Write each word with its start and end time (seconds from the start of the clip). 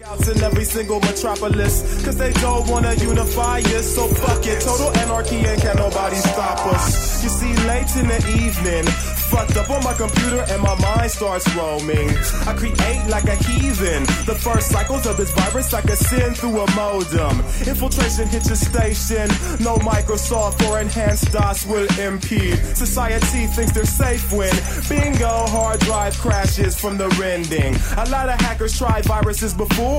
in 0.00 0.42
every 0.42 0.64
single 0.64 0.98
metropolis, 1.00 2.02
cause 2.04 2.16
they 2.16 2.32
don't 2.34 2.66
wanna 2.68 2.94
unify 2.94 3.58
us, 3.58 3.94
so 3.94 4.08
fuck 4.08 4.46
it. 4.46 4.60
Total 4.62 4.90
anarchy 4.96 5.36
and 5.44 5.60
can 5.60 5.76
nobody 5.76 6.16
stop 6.16 6.66
us. 6.72 7.22
You 7.22 7.28
see, 7.28 7.54
late 7.68 7.94
in 7.96 8.08
the 8.08 8.20
evening, 8.40 8.84
fucked 9.30 9.56
up 9.58 9.68
on 9.68 9.84
my 9.84 9.92
computer 9.92 10.42
and 10.48 10.62
my 10.62 10.74
mind 10.80 11.10
starts 11.10 11.46
roaming. 11.54 12.08
I 12.46 12.54
create 12.56 13.04
like 13.08 13.24
a 13.24 13.36
heathen. 13.44 14.04
The 14.24 14.36
first 14.40 14.70
cycles 14.70 15.06
of 15.06 15.18
this 15.18 15.32
virus 15.32 15.74
I 15.74 15.82
can 15.82 15.96
send 15.96 16.36
through 16.38 16.58
a 16.60 16.70
modem. 16.74 17.40
Infiltration 17.68 18.26
hits 18.28 18.48
your 18.48 18.56
station. 18.56 19.28
No 19.60 19.76
Microsoft 19.76 20.66
or 20.66 20.80
enhanced 20.80 21.30
DOS 21.30 21.66
will 21.66 21.88
impede. 22.00 22.56
Society 22.74 23.46
thinks 23.48 23.72
they're 23.72 23.84
safe 23.84 24.32
when 24.32 24.54
bingo 24.88 25.46
hard 25.54 25.78
drive 25.80 26.16
crashes 26.18 26.74
from 26.80 26.96
the 26.96 27.08
rending. 27.20 27.76
A 27.98 28.08
lot 28.08 28.30
of 28.30 28.40
hackers 28.40 28.76
tried 28.78 29.04
viruses 29.04 29.52
before. 29.52 29.89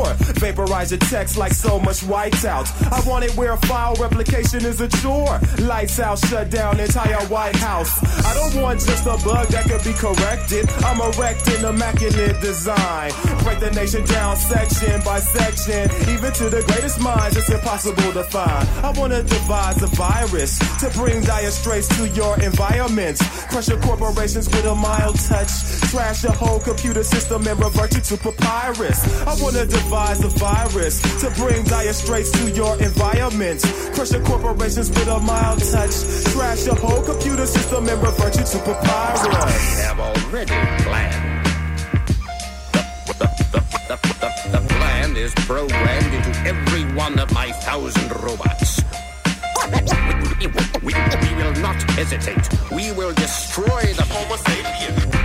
Vaporize 0.42 0.92
your 0.92 1.00
text 1.00 1.38
like 1.38 1.54
so 1.54 1.80
much 1.80 2.02
whiteout. 2.02 2.68
I 2.92 3.08
want 3.08 3.26
it 3.26 3.36
where 3.36 3.58
file 3.58 3.96
replication 3.96 4.66
is 4.66 4.82
a 4.82 4.88
chore. 4.88 5.40
Lights 5.60 6.00
out, 6.00 6.18
shut 6.20 6.50
down 6.50 6.80
entire 6.80 7.24
White 7.28 7.56
House. 7.58 7.92
I 8.26 8.34
don't 8.34 8.62
want 8.62 8.80
just 8.80 9.06
a 9.06 9.18
bug 9.24 9.48
that 9.50 9.66
could 9.70 9.84
be 9.84 9.94
corrected. 9.94 10.70
I'm 10.84 11.00
erecting 11.02 11.64
immaculate 11.64 12.42
design. 12.42 13.12
Break 13.44 13.60
the 13.60 13.72
nation 13.72 14.06
down 14.06 14.36
section 14.36 15.02
by 15.04 15.20
section. 15.20 15.92
Even 16.14 16.32
to 16.34 16.50
the 16.50 16.64
greatest 16.68 17.00
minds, 17.00 17.38
it's 17.38 17.50
impossible 17.50 18.12
to 18.14 18.24
find. 18.24 18.68
I 18.84 18.92
wanna 18.98 19.24
devise 19.24 19.82
a 19.84 19.88
virus 19.88 20.58
to 20.80 20.90
bring 20.92 21.22
dire 21.22 21.52
straits 21.52 21.88
to 21.98 22.08
your 22.10 22.40
environment. 22.42 23.20
Crush 23.50 23.68
your 23.68 23.80
corporations 23.82 24.48
with 24.48 24.66
a 24.66 24.76
mild 24.76 25.20
touch. 25.20 25.52
Trash 25.92 26.24
your 26.24 26.34
whole 26.34 26.60
computer 26.60 27.04
system 27.04 27.46
and 27.48 27.60
revert 27.60 27.94
you 27.94 28.02
to 28.02 28.18
papyrus. 28.18 29.00
I 29.28 29.36
wanna 29.42 29.66
devise 29.84 30.24
a 30.24 30.30
virus 30.40 31.02
to 31.22 31.30
bring 31.32 31.64
dire 31.64 31.94
straits 31.94 32.32
to 32.32 32.52
your 32.52 32.82
environment. 32.82 33.62
Crush 33.94 34.12
your 34.12 34.24
corporations 34.24 34.90
with 34.90 35.08
a 35.08 35.20
mild 35.20 35.60
touch. 35.60 35.96
Trash 36.34 36.66
your 36.66 36.76
whole 36.76 37.04
computer 37.04 37.46
system 37.46 37.88
and 37.88 38.02
revert 38.02 38.36
you 38.38 38.44
to 38.44 38.58
papyrus. 38.60 39.22
I 39.22 39.52
have 39.88 40.00
already 40.00 40.58
planned. 40.84 41.46
The, 42.74 42.82
the, 43.20 43.28
the, 43.52 43.62
the, 43.90 44.60
the, 44.60 44.68
plan 44.74 45.16
is 45.16 45.34
programmed 45.36 46.14
into 46.14 46.32
every 46.46 46.84
one 46.94 47.20
of 47.20 47.32
my 47.34 47.52
thousand 47.52 48.10
robots. 48.24 48.82
We, 50.40 50.48
we, 50.48 50.94
we 50.94 51.36
will 51.36 51.54
not 51.62 51.82
hesitate. 51.92 52.50
We 52.72 52.92
will 52.94 53.14
destroy 53.14 53.84
the 53.94 54.06
Homo 54.10 54.36
sapien. 54.36 55.21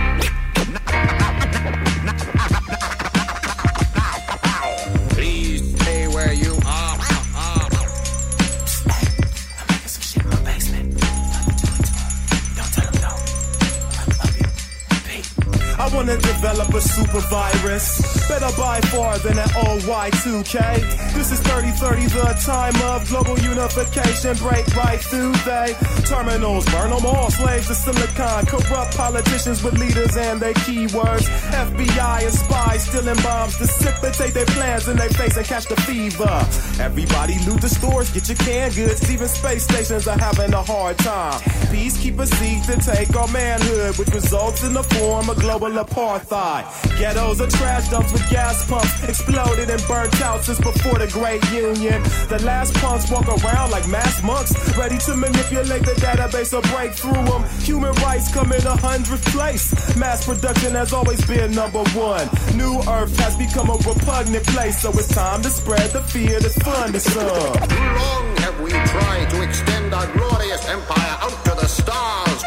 Wanna 16.07 16.21
develop 16.21 16.73
a 16.73 16.81
super 16.81 17.19
virus. 17.27 18.27
Better 18.27 18.49
by 18.57 18.79
far 18.91 19.17
than 19.19 19.37
an 19.37 19.49
OY2K. 19.49 21.13
This 21.13 21.31
is 21.31 21.39
3030, 21.41 22.07
the 22.07 22.33
time 22.45 22.75
of 22.91 23.07
global 23.09 23.37
unification. 23.39 24.35
Break 24.37 24.65
right 24.75 24.99
through 24.99 25.33
they 25.43 25.75
terminals. 26.07 26.65
Burn 26.67 26.91
them 26.91 27.05
all. 27.05 27.29
Slaves 27.29 27.67
to 27.67 27.75
silicon. 27.75 28.45
Corrupt 28.45 28.95
politicians 28.95 29.63
with 29.63 29.77
leaders 29.77 30.15
and 30.15 30.39
their 30.39 30.53
keywords. 30.65 31.27
FBI 31.51 32.23
and 32.23 32.33
spies 32.33 32.83
stealing 32.87 33.21
bombs. 33.23 33.57
Precipitate 33.57 34.33
their 34.33 34.45
plans 34.45 34.87
in 34.87 34.97
their 34.97 35.09
face 35.09 35.35
and 35.35 35.45
catch 35.45 35.65
the 35.65 35.75
fever. 35.81 36.35
Everybody 36.79 37.35
loot 37.45 37.61
the 37.61 37.69
stores, 37.69 38.09
get 38.11 38.27
your 38.29 38.37
canned 38.37 38.75
goods. 38.75 39.11
Even 39.11 39.27
space 39.27 39.63
stations 39.63 40.07
are 40.07 40.17
having 40.17 40.53
a 40.53 40.63
hard 40.63 40.97
time. 40.99 41.39
Peacekeepers 41.73 42.31
seek 42.39 42.63
to 42.69 42.75
take 42.91 43.13
our 43.15 43.27
manhood, 43.27 43.97
which 43.97 44.09
results 44.09 44.63
in 44.63 44.73
the 44.73 44.83
form 44.83 45.29
of 45.29 45.37
global. 45.39 45.67
Ghettos 45.97 47.41
are 47.41 47.47
trash 47.47 47.89
dumps 47.89 48.13
with 48.13 48.29
gas 48.29 48.63
pumps 48.69 49.03
exploded 49.03 49.67
and 49.67 49.81
burnt 49.87 50.21
out 50.21 50.43
since 50.43 50.59
before 50.59 50.99
the 50.99 51.07
Great 51.07 51.43
Union. 51.49 52.03
The 52.29 52.39
last 52.45 52.75
punks 52.75 53.09
walk 53.09 53.27
around 53.27 53.71
like 53.71 53.87
mass 53.87 54.21
monks, 54.21 54.53
ready 54.77 54.99
to 54.99 55.15
manipulate 55.15 55.81
the 55.81 55.93
database 55.97 56.53
or 56.53 56.61
break 56.75 56.93
through 56.93 57.13
them. 57.25 57.43
Human 57.61 57.93
rights 58.05 58.31
come 58.31 58.51
in 58.51 58.61
a 58.67 58.77
hundredth 58.77 59.25
place. 59.33 59.73
Mass 59.97 60.23
production 60.23 60.75
has 60.75 60.93
always 60.93 61.25
been 61.25 61.51
number 61.51 61.83
one. 61.97 62.29
New 62.53 62.77
Earth 62.87 63.17
has 63.17 63.35
become 63.35 63.71
a 63.71 63.77
repugnant 63.81 64.45
place, 64.53 64.79
so 64.79 64.89
it's 64.91 65.07
time 65.07 65.41
to 65.41 65.49
spread 65.49 65.89
the 65.91 66.01
fear 66.01 66.39
that's 66.39 66.57
fun 66.59 66.93
to 66.93 66.99
some. 66.99 67.25
Too 67.25 67.75
long 67.75 68.37
have 68.45 68.61
we 68.61 68.69
tried 68.69 69.29
to 69.31 69.41
extend 69.41 69.95
our 69.95 70.05
glorious 70.13 70.63
empire 70.69 71.17
out 71.25 71.43
to 71.45 71.51
the 71.57 71.67
stars, 71.67 72.43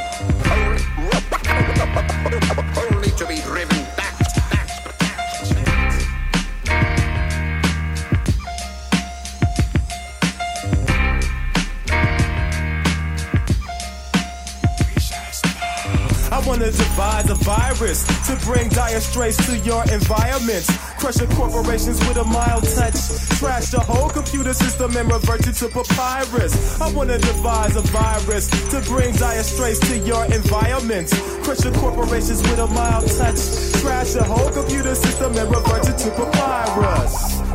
wanna 16.60 16.72
devise 16.72 17.30
a 17.30 17.34
virus 17.36 18.04
to 18.26 18.36
bring 18.44 18.68
dire 18.68 19.00
straits 19.00 19.36
to 19.46 19.56
your 19.58 19.82
environment. 19.84 20.66
Crush 20.98 21.18
your 21.18 21.28
corporations 21.30 21.98
with 22.06 22.18
a 22.18 22.24
mild 22.24 22.64
touch. 22.64 22.98
Trash 23.38 23.70
the 23.70 23.80
whole 23.80 24.10
computer 24.10 24.52
system 24.52 24.94
and 24.96 25.10
revert 25.10 25.46
you 25.46 25.52
to 25.52 25.68
papyrus. 25.68 26.80
I 26.80 26.92
wanna 26.92 27.18
devise 27.18 27.76
a 27.76 27.82
virus 27.82 28.48
to 28.70 28.80
bring 28.82 29.14
dire 29.16 29.42
straits 29.42 29.80
to 29.88 29.98
your 29.98 30.26
environment. 30.26 31.10
Crush 31.42 31.64
your 31.64 31.72
corporations 31.74 32.42
with 32.42 32.58
a 32.58 32.66
mild 32.66 33.06
touch. 33.16 33.40
Trash 33.80 34.12
the 34.12 34.24
whole 34.24 34.50
computer 34.50 34.94
system 34.94 35.36
and 35.38 35.50
revert 35.50 35.86
you 35.86 35.94
to 35.94 36.10
papyrus. 36.10 37.49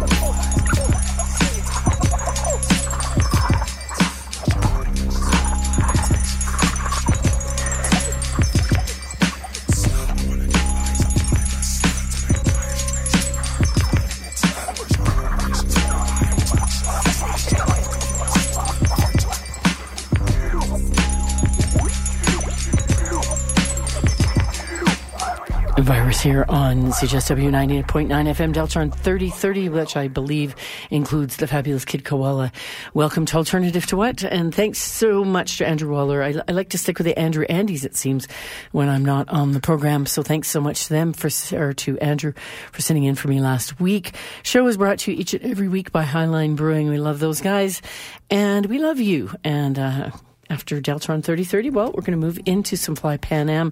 Here 26.25 26.45
on 26.49 26.85
CJSW 26.85 27.51
98.9 27.51 28.07
FM 28.07 28.51
Deltron 28.51 28.91
3030, 28.91 29.69
which 29.69 29.95
I 29.95 30.07
believe 30.07 30.55
includes 30.89 31.37
the 31.37 31.45
fabulous 31.45 31.85
Kid 31.85 32.03
Koala. 32.03 32.51
Welcome 32.95 33.27
to 33.27 33.37
Alternative 33.37 33.85
to 33.85 33.95
What? 33.95 34.23
And 34.23 34.53
thanks 34.53 34.79
so 34.79 35.23
much 35.23 35.59
to 35.59 35.67
Andrew 35.67 35.91
Waller. 35.91 36.23
I, 36.23 36.33
I 36.47 36.53
like 36.53 36.69
to 36.69 36.79
stick 36.79 36.97
with 36.97 37.05
the 37.05 37.15
Andrew 37.19 37.45
Andes, 37.47 37.85
it 37.85 37.95
seems, 37.95 38.27
when 38.71 38.89
I'm 38.89 39.05
not 39.05 39.29
on 39.29 39.51
the 39.51 39.59
program. 39.59 40.07
So 40.07 40.23
thanks 40.23 40.47
so 40.47 40.59
much 40.59 40.87
to 40.87 40.93
them 40.93 41.13
for, 41.13 41.29
or 41.55 41.73
to 41.73 41.99
Andrew 41.99 42.33
for 42.71 42.81
sitting 42.81 43.03
in 43.03 43.13
for 43.13 43.27
me 43.27 43.39
last 43.39 43.79
week. 43.79 44.15
Show 44.41 44.65
is 44.65 44.77
brought 44.77 44.97
to 44.99 45.11
you 45.11 45.19
each 45.19 45.35
and 45.35 45.45
every 45.45 45.67
week 45.67 45.91
by 45.91 46.03
Highline 46.03 46.55
Brewing. 46.55 46.89
We 46.89 46.97
love 46.97 47.19
those 47.19 47.39
guys 47.39 47.83
and 48.31 48.65
we 48.65 48.79
love 48.79 48.99
you. 48.99 49.29
And, 49.43 49.77
uh, 49.77 50.09
after 50.49 50.81
Deltron 50.81 51.23
3030, 51.23 51.69
well, 51.71 51.87
we're 51.87 52.01
going 52.01 52.19
to 52.19 52.25
move 52.25 52.39
into 52.45 52.77
some 52.77 52.95
Fly 52.95 53.17
Pan 53.17 53.49
Am. 53.49 53.71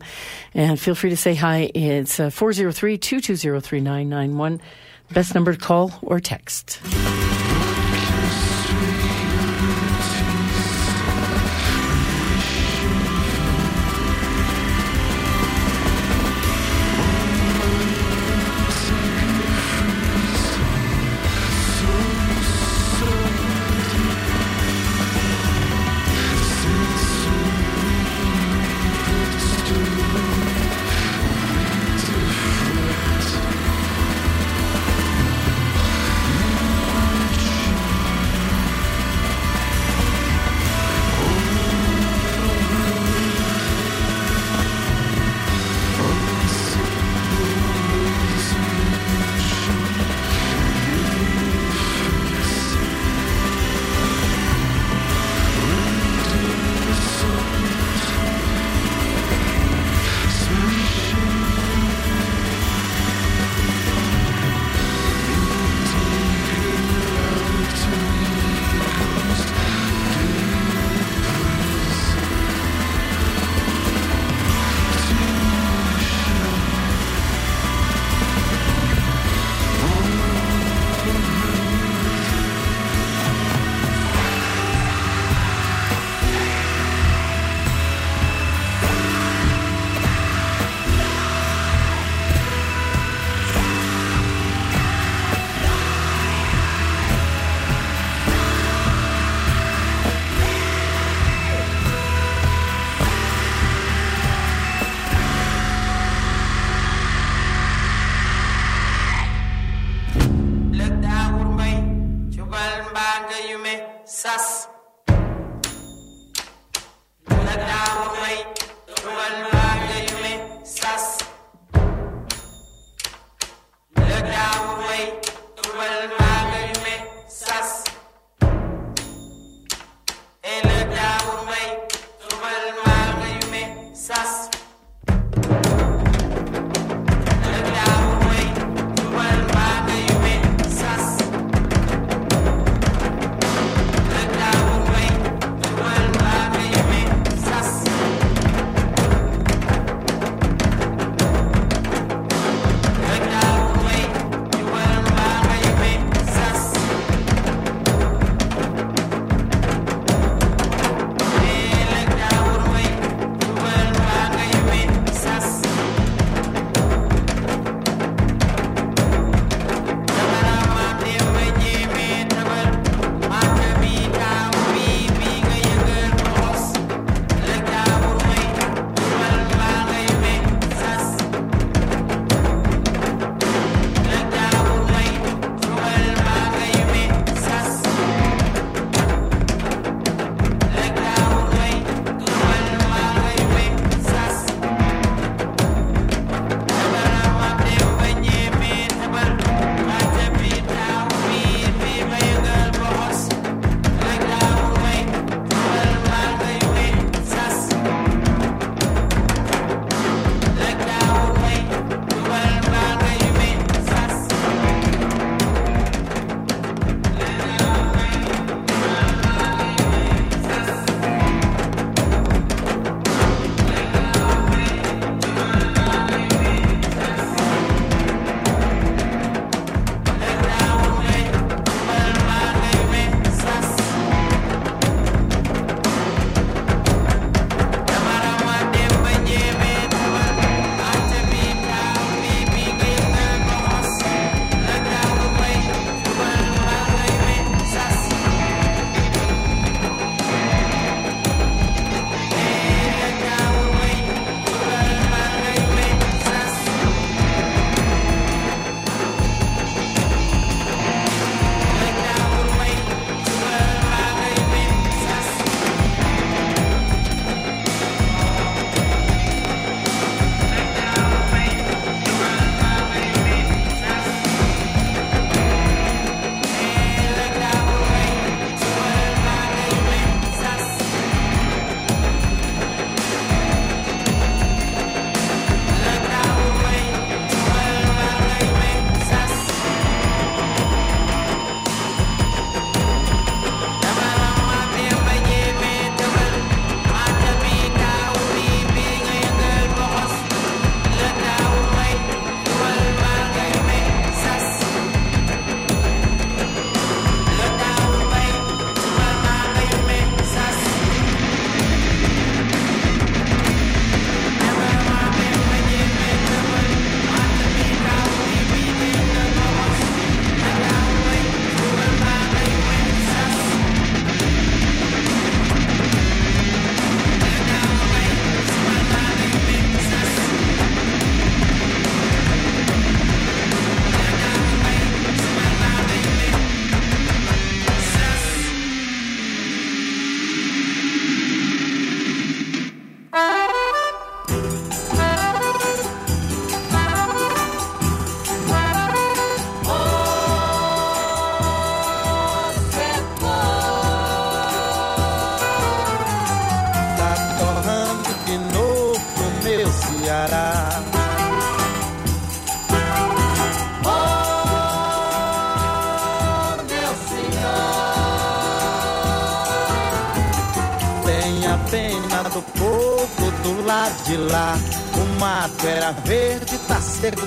And 0.53 0.79
feel 0.79 0.95
free 0.95 1.09
to 1.09 1.17
say 1.17 1.35
hi. 1.35 1.71
It's 1.73 2.19
uh, 2.19 2.29
403 2.29 2.97
220 2.97 3.61
3991. 3.61 4.61
Best 5.11 5.35
number 5.35 5.53
to 5.53 5.59
call 5.59 5.91
or 6.01 6.19
text. 6.19 6.79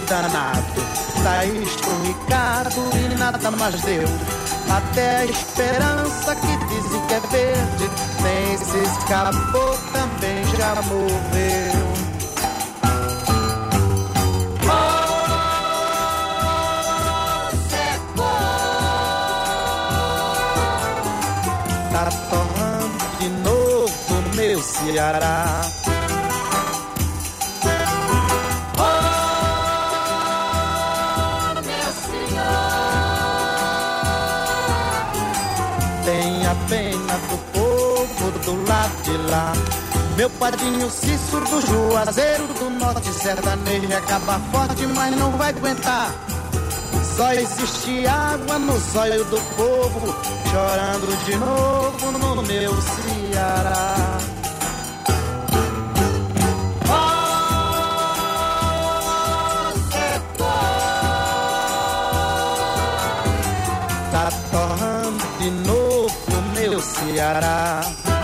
Danado. 0.06 0.82
Tá 1.22 1.44
esturricado 1.44 2.80
e 2.96 3.14
nada 3.18 3.50
mais 3.50 3.80
deu. 3.82 4.08
Até 4.70 5.18
a 5.18 5.24
esperança 5.24 6.34
que 6.36 6.56
dizem 6.66 7.06
que 7.06 7.14
é 7.14 7.20
verde, 7.20 7.90
nem 8.22 8.58
se 8.58 8.78
escapou, 8.78 9.78
também 9.92 10.44
já 10.56 10.82
morreu. 10.82 11.96
Tá 21.92 22.10
torrando 22.30 23.18
de 23.18 23.28
novo 23.28 24.14
no 24.22 24.34
meu 24.34 24.62
Ceará. 24.62 25.85
De 39.06 39.16
lá. 39.30 39.52
Meu 40.16 40.28
padrinho 40.30 40.90
Cícero 40.90 41.44
do 41.44 41.60
Juazeiro 41.60 42.46
do 42.54 42.70
Norte 42.70 43.12
Sertanejo 43.12 43.96
acaba 43.96 44.40
forte, 44.50 44.86
mas 44.86 45.16
não 45.16 45.30
vai 45.32 45.50
aguentar. 45.50 46.12
Só 47.16 47.32
existe 47.32 48.06
água 48.06 48.58
no 48.58 48.78
zóio 48.78 49.24
do 49.26 49.40
povo, 49.56 50.14
chorando 50.50 51.24
de 51.24 51.36
novo 51.36 52.12
no 52.12 52.42
meu 52.42 52.74
Ceará. 52.82 54.18
Tá 64.10 64.28
torrando 64.50 65.24
de 65.38 65.50
novo 65.66 66.12
no 66.30 66.42
meu 66.60 66.80
Ceará. 66.80 68.15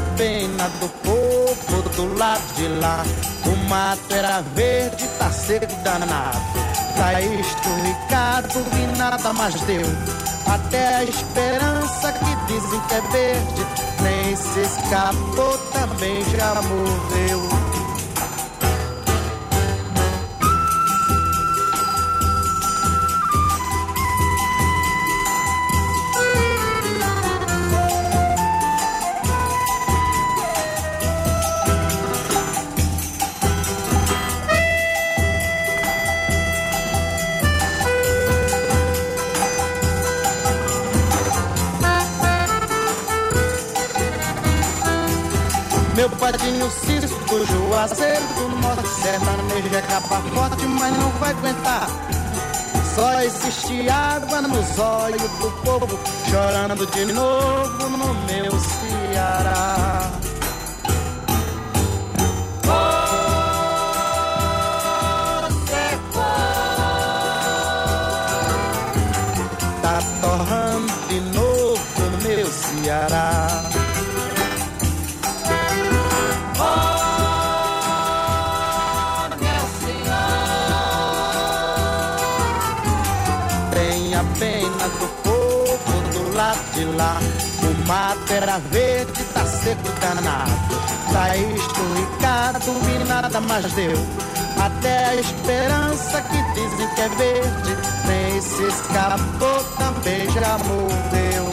Tenha 0.00 0.16
pena 0.16 0.68
do 0.80 0.88
povo 1.02 1.82
do 1.90 2.18
lado 2.18 2.54
de 2.54 2.68
lá. 2.80 3.04
O 3.44 3.68
mato 3.68 4.14
era 4.14 4.40
verde, 4.54 5.06
tá 5.18 5.30
seco 5.30 5.74
danado. 5.82 6.40
Tá 6.96 7.20
esturricado 7.20 8.60
e 8.76 8.98
nada 8.98 9.32
mais 9.32 9.54
deu. 9.62 9.86
Até 10.46 10.96
a 10.96 11.04
esperança 11.04 12.12
que 12.12 12.52
dizem 12.52 12.80
que 12.80 12.94
é 12.94 13.00
verde, 13.12 13.66
nem 14.00 14.36
se 14.36 14.60
escapou, 14.60 15.58
também 15.72 16.24
já 16.36 16.54
morreu. 16.62 17.59
Juazeiro 47.80 48.26
do 48.34 48.48
Norte 48.60 48.86
Sertanejo 48.88 49.74
é 49.74 49.80
capa 49.80 50.20
forte, 50.34 50.66
mas 50.66 50.94
não 50.98 51.08
vai 51.12 51.30
aguentar. 51.30 51.88
Só 52.94 53.22
existe 53.22 53.88
água 53.88 54.42
nos 54.42 54.78
olhos 54.78 55.22
do 55.22 55.50
povo 55.64 55.98
Chorando 56.28 56.86
de 56.88 57.06
novo 57.06 57.88
no 57.88 58.14
meu 58.26 58.52
Ceará 58.60 59.89
lá. 87.00 87.18
O 87.62 87.88
mato 87.88 88.32
era 88.32 88.58
verde, 88.58 89.24
tá 89.32 89.44
seco 89.46 89.90
danado. 90.00 90.52
Tá 91.12 91.36
esturricado 91.36 92.70
e 92.88 93.04
nada 93.08 93.40
mais 93.40 93.72
deu. 93.72 93.96
Até 94.60 95.06
a 95.06 95.14
esperança 95.16 96.20
que 96.22 96.42
dizem 96.54 96.94
que 96.94 97.00
é 97.00 97.08
verde, 97.08 97.76
nem 98.06 98.40
se 98.40 98.62
escapou, 98.64 99.64
também 99.78 100.30
já 100.30 100.58
morreu. 100.58 101.50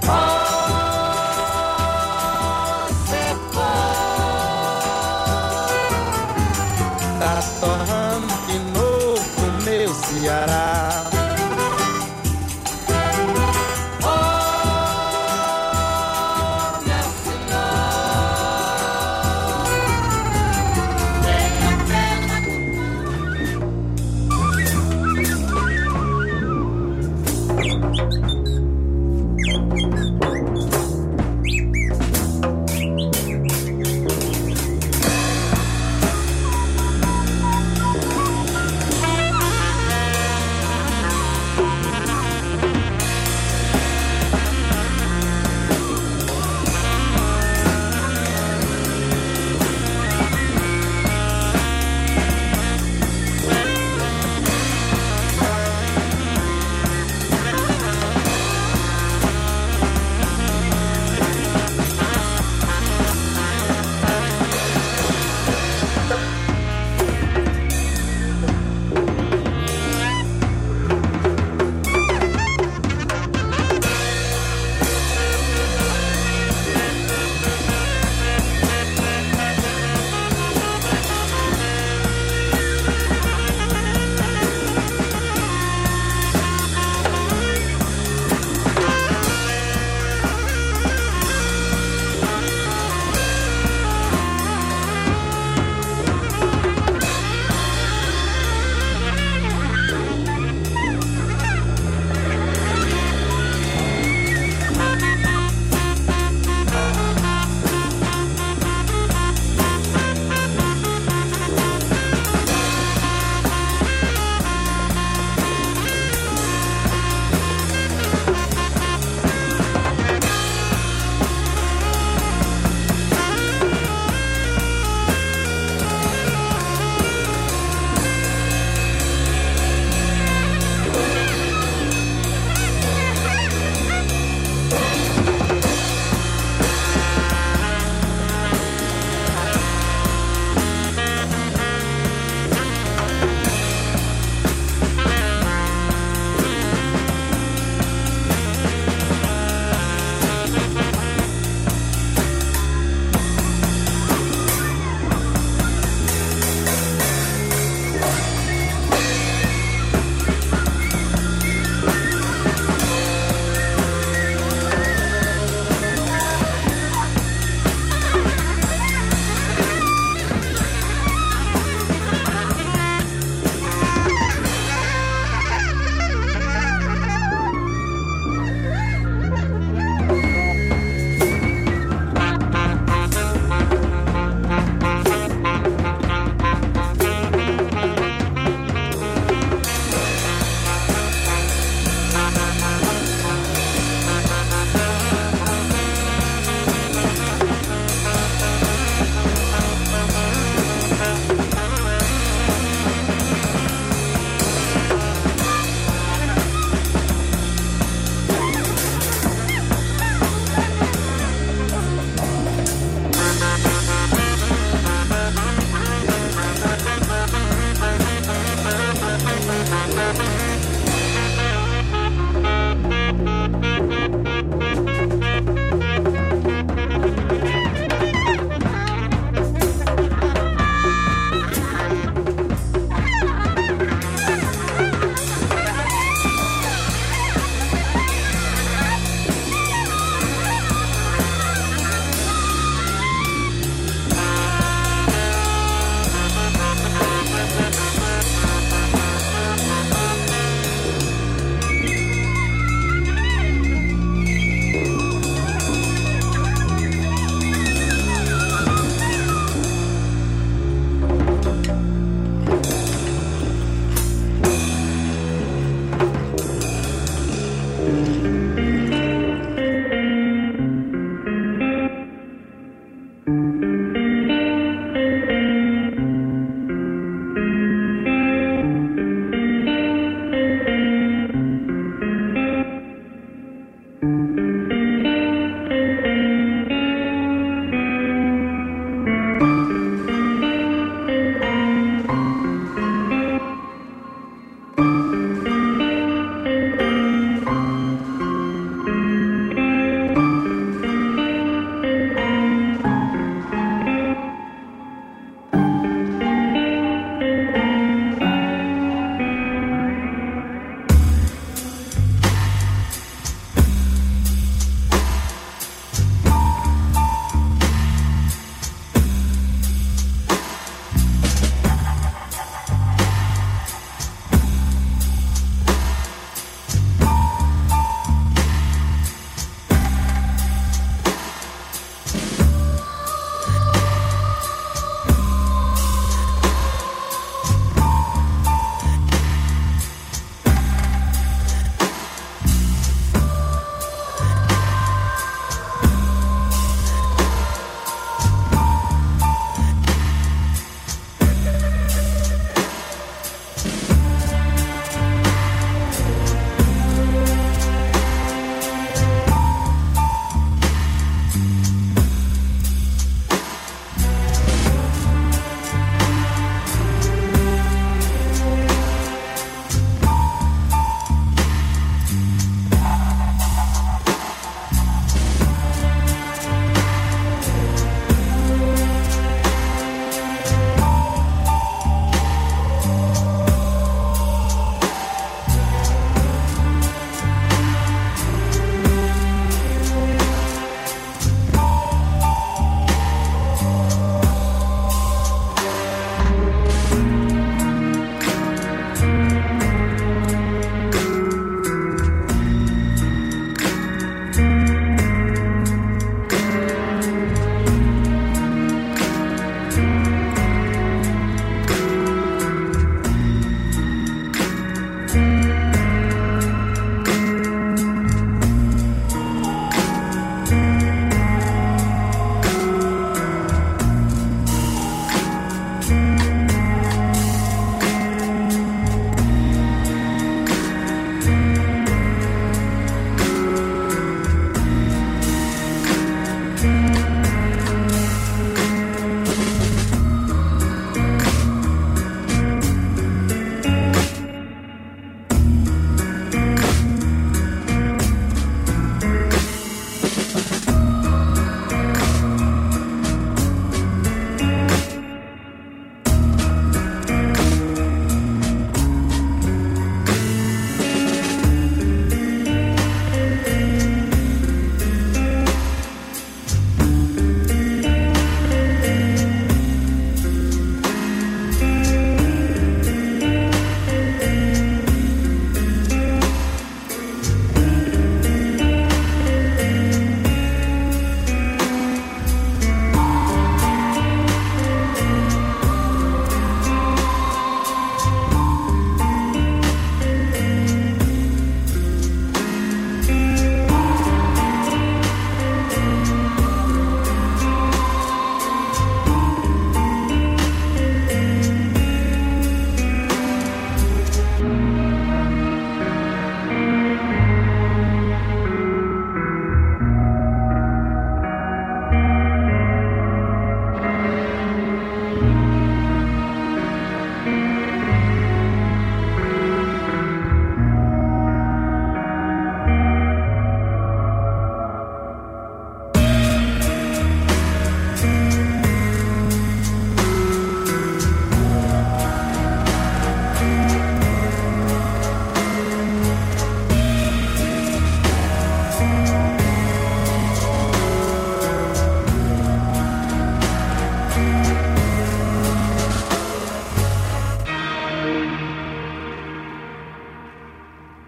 Tá 0.00 0.41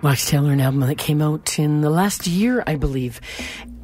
Wax 0.04 0.28
Tailor, 0.28 0.52
an 0.52 0.60
album 0.60 0.80
that 0.80 0.98
came 0.98 1.22
out 1.22 1.58
in 1.58 1.80
the 1.80 1.88
last 1.88 2.26
year, 2.26 2.62
I 2.66 2.74
believe, 2.76 3.22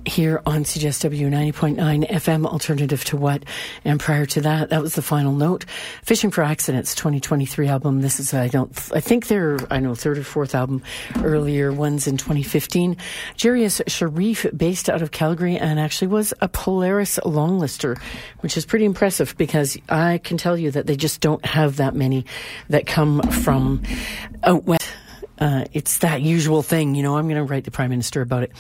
here 0.04 0.42
on 0.44 0.64
CJSW 0.64 1.30
90.9 1.30 2.10
FM, 2.10 2.44
alternative 2.44 3.02
to 3.06 3.16
what? 3.16 3.42
And 3.86 3.98
prior 3.98 4.26
to 4.26 4.42
that, 4.42 4.68
that 4.68 4.82
was 4.82 4.94
the 4.94 5.00
final 5.00 5.32
note. 5.32 5.64
Fishing 6.02 6.30
for 6.30 6.42
Accidents 6.42 6.94
2023 6.94 7.68
album. 7.68 8.02
This 8.02 8.20
is, 8.20 8.34
I 8.34 8.48
don't, 8.48 8.70
I 8.94 9.00
think 9.00 9.28
they're, 9.28 9.56
I 9.70 9.80
know, 9.80 9.94
third 9.94 10.18
or 10.18 10.22
fourth 10.22 10.54
album, 10.54 10.82
earlier 11.22 11.72
ones 11.72 12.06
in 12.06 12.18
2015. 12.18 12.98
Jairus 13.40 13.80
Sharif, 13.86 14.44
based 14.54 14.90
out 14.90 15.00
of 15.00 15.12
Calgary, 15.12 15.56
and 15.56 15.80
actually 15.80 16.08
was 16.08 16.34
a 16.42 16.48
Polaris 16.48 17.18
longlister, 17.24 17.96
which 18.40 18.58
is 18.58 18.66
pretty 18.66 18.84
impressive 18.84 19.34
because 19.38 19.78
I 19.88 20.18
can 20.18 20.36
tell 20.36 20.58
you 20.58 20.70
that 20.72 20.86
they 20.86 20.96
just 20.96 21.22
don't 21.22 21.46
have 21.46 21.76
that 21.76 21.94
many 21.94 22.26
that 22.68 22.86
come 22.86 23.22
from 23.22 23.82
out 24.42 24.64
west 24.64 24.80
uh, 25.40 25.64
it's 25.72 25.98
that 25.98 26.22
usual 26.22 26.62
thing, 26.62 26.94
you 26.94 27.02
know. 27.02 27.16
I'm 27.16 27.26
going 27.26 27.36
to 27.36 27.44
write 27.44 27.64
the 27.64 27.70
prime 27.70 27.90
minister 27.90 28.20
about 28.20 28.42
it. 28.42 28.52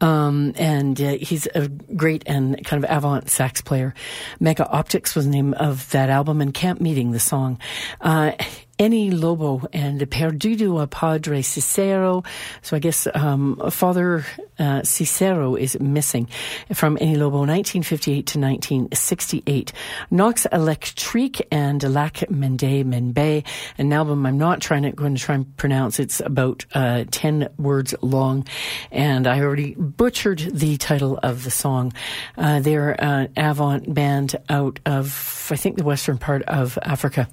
Um, 0.00 0.52
and 0.56 1.00
uh, 1.00 1.16
he's 1.20 1.46
a 1.54 1.68
great 1.68 2.22
and 2.26 2.64
kind 2.64 2.82
of 2.82 2.90
avant 2.90 3.30
sax 3.30 3.60
player. 3.60 3.94
Mega 4.40 4.68
Optics 4.68 5.14
was 5.14 5.26
the 5.26 5.30
name 5.30 5.54
of 5.54 5.90
that 5.90 6.08
album, 6.10 6.40
and 6.40 6.52
Camp 6.52 6.80
Meeting, 6.80 7.12
the 7.12 7.20
song. 7.20 7.58
Uh, 8.00 8.32
Eni 8.78 9.10
Lobo 9.18 9.66
and 9.72 10.00
Perdido 10.10 10.78
a 10.78 10.86
Padre 10.86 11.42
Cicero. 11.42 12.22
So 12.62 12.76
I 12.76 12.78
guess 12.78 13.08
um, 13.14 13.60
Father 13.70 14.24
uh, 14.58 14.82
Cicero 14.82 15.54
is 15.56 15.78
missing 15.80 16.28
from 16.74 16.96
Eni 16.98 17.16
Lobo, 17.16 17.38
1958 17.38 18.14
to 18.14 18.38
1968. 18.38 19.72
Ndox 20.12 20.46
Electrique 20.52 21.46
and 21.50 21.82
Lac 21.82 22.30
Mende 22.30 22.84
Menbe, 22.84 23.44
an 23.78 23.92
album 23.92 24.26
I'm 24.26 24.38
not 24.38 24.60
trying 24.60 24.82
to, 24.82 24.92
going 24.92 25.14
to 25.14 25.22
try 25.22 25.36
and 25.36 25.56
pronounce. 25.56 25.98
It's 25.98 26.20
about 26.20 26.66
uh, 26.74 27.04
10 27.10 27.48
words 27.58 27.94
long, 28.02 28.46
and 28.90 29.26
I 29.26 29.40
already 29.40 29.74
butchered 29.74 30.38
the 30.38 30.76
title 30.76 31.18
of 31.22 31.44
the 31.44 31.50
song. 31.50 31.92
Uh, 32.36 32.60
they're 32.60 33.00
an 33.02 33.32
avant 33.36 33.92
band 33.92 34.36
out 34.48 34.80
of, 34.84 35.48
I 35.50 35.56
think, 35.56 35.76
the 35.78 35.84
western 35.84 36.18
part 36.18 36.42
of 36.42 36.78
Africa. 36.82 37.28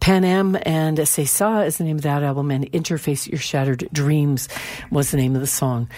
Pan 0.00 0.24
Am 0.24 0.56
and 0.72 0.96
Cesa 0.96 1.66
is 1.66 1.76
the 1.76 1.84
name 1.84 1.96
of 1.96 2.02
that 2.02 2.22
album, 2.22 2.50
and 2.50 2.64
Interface 2.72 3.28
Your 3.28 3.38
Shattered 3.38 3.90
Dreams 3.92 4.48
was 4.90 5.10
the 5.10 5.18
name 5.18 5.34
of 5.34 5.42
the 5.42 5.46
song. 5.46 5.90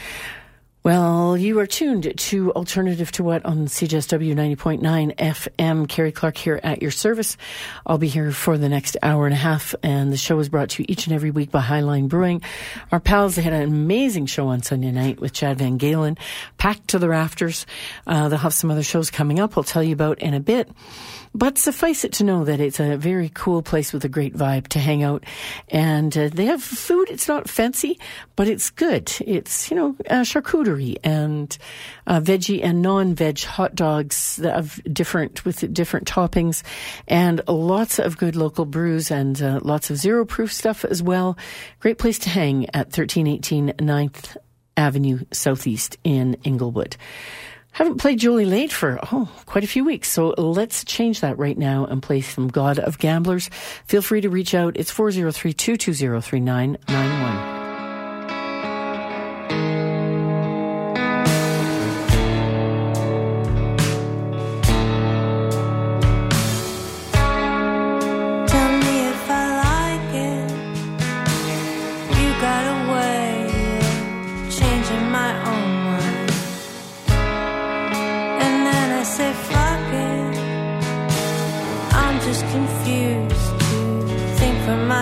Well, 0.82 1.36
you 1.36 1.60
are 1.60 1.66
tuned 1.66 2.12
to 2.18 2.52
Alternative 2.54 3.10
to 3.12 3.22
What 3.22 3.44
on 3.46 3.66
CJSW 3.66 4.34
90.9 4.34 5.14
FM. 5.14 5.88
Carrie 5.88 6.10
Clark 6.10 6.36
here 6.36 6.58
at 6.64 6.82
your 6.82 6.90
service. 6.90 7.36
I'll 7.86 7.98
be 7.98 8.08
here 8.08 8.32
for 8.32 8.58
the 8.58 8.68
next 8.68 8.96
hour 9.00 9.26
and 9.26 9.32
a 9.32 9.38
half, 9.38 9.76
and 9.84 10.12
the 10.12 10.16
show 10.16 10.40
is 10.40 10.48
brought 10.48 10.70
to 10.70 10.82
you 10.82 10.86
each 10.88 11.06
and 11.06 11.14
every 11.14 11.30
week 11.30 11.52
by 11.52 11.62
Highline 11.62 12.08
Brewing. 12.08 12.42
Our 12.90 12.98
pals, 12.98 13.36
they 13.36 13.42
had 13.42 13.52
an 13.52 13.62
amazing 13.62 14.26
show 14.26 14.48
on 14.48 14.64
Sunday 14.64 14.90
night 14.90 15.20
with 15.20 15.32
Chad 15.32 15.58
VanGaalen, 15.58 16.18
packed 16.58 16.88
to 16.88 16.98
the 16.98 17.08
rafters. 17.08 17.64
Uh, 18.08 18.28
they'll 18.28 18.40
have 18.40 18.54
some 18.54 18.72
other 18.72 18.82
shows 18.82 19.08
coming 19.08 19.38
up, 19.38 19.56
I'll 19.56 19.62
tell 19.62 19.84
you 19.84 19.92
about 19.92 20.18
in 20.18 20.34
a 20.34 20.40
bit. 20.40 20.68
But 21.36 21.58
suffice 21.58 22.04
it 22.04 22.12
to 22.14 22.24
know 22.24 22.44
that 22.44 22.60
it's 22.60 22.78
a 22.78 22.96
very 22.96 23.30
cool 23.34 23.60
place 23.60 23.92
with 23.92 24.04
a 24.04 24.08
great 24.08 24.34
vibe 24.36 24.68
to 24.68 24.78
hang 24.78 25.02
out. 25.02 25.24
And 25.68 26.16
uh, 26.16 26.28
they 26.32 26.44
have 26.46 26.62
food. 26.62 27.10
It's 27.10 27.26
not 27.26 27.50
fancy, 27.50 27.98
but 28.36 28.46
it's 28.46 28.70
good. 28.70 29.12
It's, 29.20 29.68
you 29.68 29.76
know, 29.76 29.96
uh, 30.08 30.20
charcuterie 30.22 30.96
and 31.02 31.56
uh, 32.06 32.20
veggie 32.20 32.62
and 32.62 32.82
non-veg 32.82 33.40
hot 33.40 33.74
dogs 33.74 34.40
of 34.44 34.80
different, 34.84 35.44
with 35.44 35.72
different 35.74 36.06
toppings 36.06 36.62
and 37.08 37.40
lots 37.48 37.98
of 37.98 38.16
good 38.16 38.36
local 38.36 38.64
brews 38.64 39.10
and 39.10 39.42
uh, 39.42 39.58
lots 39.62 39.90
of 39.90 39.96
zero 39.96 40.24
proof 40.24 40.52
stuff 40.52 40.84
as 40.84 41.02
well. 41.02 41.36
Great 41.80 41.98
place 41.98 42.20
to 42.20 42.28
hang 42.28 42.66
at 42.70 42.86
1318 42.96 43.72
9th 43.72 44.36
Avenue 44.76 45.20
Southeast 45.32 45.98
in 46.04 46.36
Inglewood. 46.44 46.96
Haven't 47.74 47.98
played 47.98 48.20
Jolie 48.20 48.44
Laide 48.44 48.72
for, 48.72 49.00
oh, 49.10 49.28
quite 49.46 49.64
a 49.64 49.66
few 49.66 49.84
weeks. 49.84 50.08
So 50.08 50.28
let's 50.38 50.84
change 50.84 51.20
that 51.20 51.38
right 51.38 51.58
now 51.58 51.86
and 51.86 52.00
play 52.00 52.20
some 52.20 52.46
God 52.46 52.78
of 52.78 52.98
Gamblers. 52.98 53.50
Feel 53.86 54.00
free 54.00 54.20
to 54.20 54.30
reach 54.30 54.54
out. 54.54 54.76
It's 54.76 54.92
403 54.92 55.52
220 55.52 56.20
3991. 56.20 57.63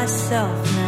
myself 0.03 0.82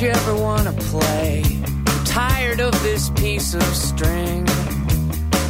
You 0.00 0.10
ever 0.10 0.34
wanna 0.36 0.72
play? 0.74 1.42
I'm 1.64 2.04
tired 2.04 2.60
of 2.60 2.72
this 2.84 3.10
piece 3.10 3.52
of 3.54 3.64
string. 3.74 4.46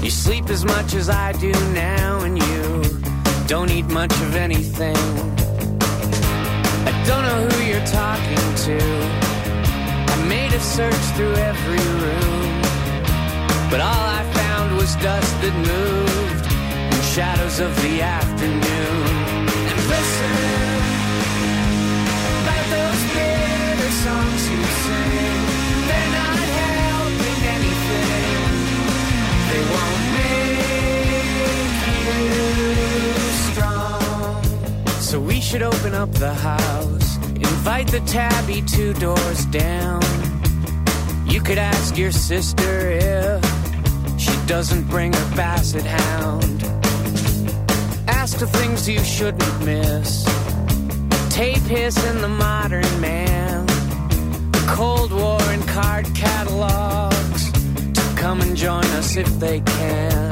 You 0.02 0.10
sleep 0.10 0.48
as 0.48 0.64
much 0.64 0.94
as 0.94 1.10
I 1.10 1.32
do 1.32 1.52
now, 1.74 2.20
and 2.20 2.38
you 2.38 2.82
don't 3.46 3.70
eat 3.70 3.84
much 3.90 4.12
of 4.22 4.36
anything. 4.36 4.96
I 6.88 6.92
don't 7.06 7.24
know 7.28 7.46
who 7.46 7.62
you're 7.64 7.88
talking 7.88 8.46
to. 8.68 8.78
I 10.14 10.24
made 10.26 10.54
a 10.54 10.60
search 10.60 11.04
through 11.14 11.34
every 11.34 11.84
room, 12.02 12.62
but 13.70 13.80
all 13.82 14.06
I 14.20 14.24
found 14.32 14.76
was 14.78 14.94
dust 14.96 15.42
that 15.42 15.54
moved 15.74 16.46
and 16.94 17.04
shadows 17.04 17.60
of 17.60 17.76
the 17.82 18.00
afternoon. 18.00 19.17
Should 35.48 35.62
open 35.62 35.94
up 35.94 36.12
the 36.12 36.34
house. 36.34 37.16
Invite 37.36 37.88
the 37.88 38.00
tabby 38.00 38.60
two 38.62 38.92
doors 38.94 39.46
down. 39.46 40.02
You 41.26 41.40
could 41.40 41.56
ask 41.56 41.96
your 41.96 42.12
sister 42.12 42.90
if 42.90 43.42
she 44.20 44.30
doesn't 44.46 44.86
bring 44.88 45.14
her 45.14 45.36
basset 45.36 45.86
hound. 45.86 46.62
Ask 48.06 48.38
the 48.38 48.46
things 48.46 48.88
you 48.88 49.02
shouldn't 49.02 49.64
miss. 49.64 50.24
Tape 51.30 51.62
hiss 51.62 51.96
in 52.10 52.20
the 52.20 52.28
modern 52.28 53.00
man. 53.00 53.27
Cold 54.78 55.10
War 55.10 55.42
and 55.50 55.66
card 55.66 56.06
catalogs. 56.14 57.50
To 57.50 58.14
come 58.14 58.40
and 58.40 58.56
join 58.56 58.84
us 59.00 59.16
if 59.16 59.28
they 59.40 59.58
can. 59.58 60.30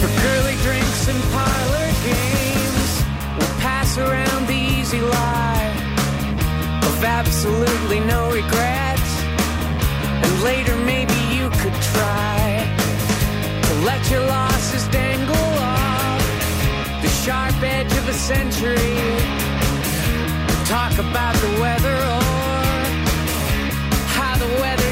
For 0.00 0.10
girly 0.24 0.56
drinks 0.66 1.06
and 1.06 1.22
parlor 1.30 1.88
games. 2.02 2.90
We'll 3.38 3.56
pass 3.60 3.96
around 3.96 4.48
the 4.48 4.60
easy 4.78 5.00
lie 5.00 5.70
of 6.82 7.04
absolutely 7.04 8.00
no 8.00 8.28
regrets. 8.32 9.12
And 10.24 10.42
later 10.42 10.74
maybe 10.74 11.18
you 11.30 11.48
could 11.62 11.78
try 11.94 12.66
to 13.68 13.74
let 13.86 14.02
your 14.10 14.26
losses 14.26 14.88
dangle 14.88 15.50
off 15.62 17.02
the 17.02 17.08
sharp 17.22 17.62
edge 17.62 17.92
of 18.00 18.08
a 18.08 18.14
century. 18.14 18.98
Talk 20.66 20.98
about 20.98 21.36
the 21.36 21.60
weather 21.60 21.98
weather 24.60 24.87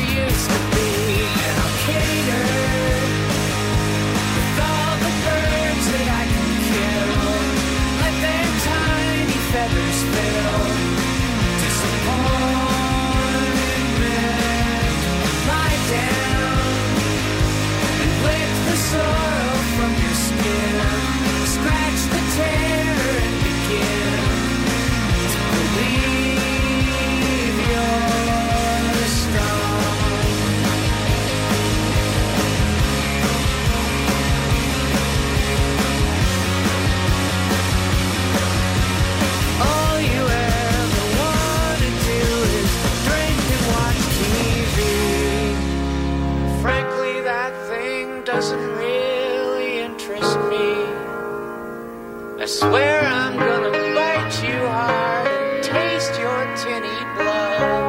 swear 52.59 53.01
I'm 53.05 53.37
gonna 53.39 53.71
bite 53.95 54.37
you 54.49 54.59
hard 54.77 55.27
and 55.27 55.63
taste 55.63 56.15
your 56.19 56.41
tinny 56.63 57.01
blood. 57.17 57.85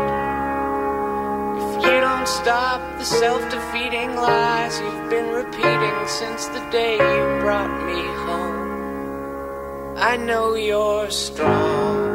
If 1.61 1.85
you 1.85 1.95
don't 2.07 2.27
stop 2.27 2.81
the 2.97 3.05
self-defeating 3.05 4.15
lies 4.15 4.81
you've 4.81 5.09
been 5.09 5.29
repeating 5.41 5.97
since 6.07 6.47
the 6.47 6.63
day 6.69 6.95
you 6.95 7.23
brought 7.43 7.73
me 7.89 8.01
home. 8.25 9.95
I 9.97 10.17
know 10.17 10.55
you're 10.55 11.09
strong. 11.11 12.06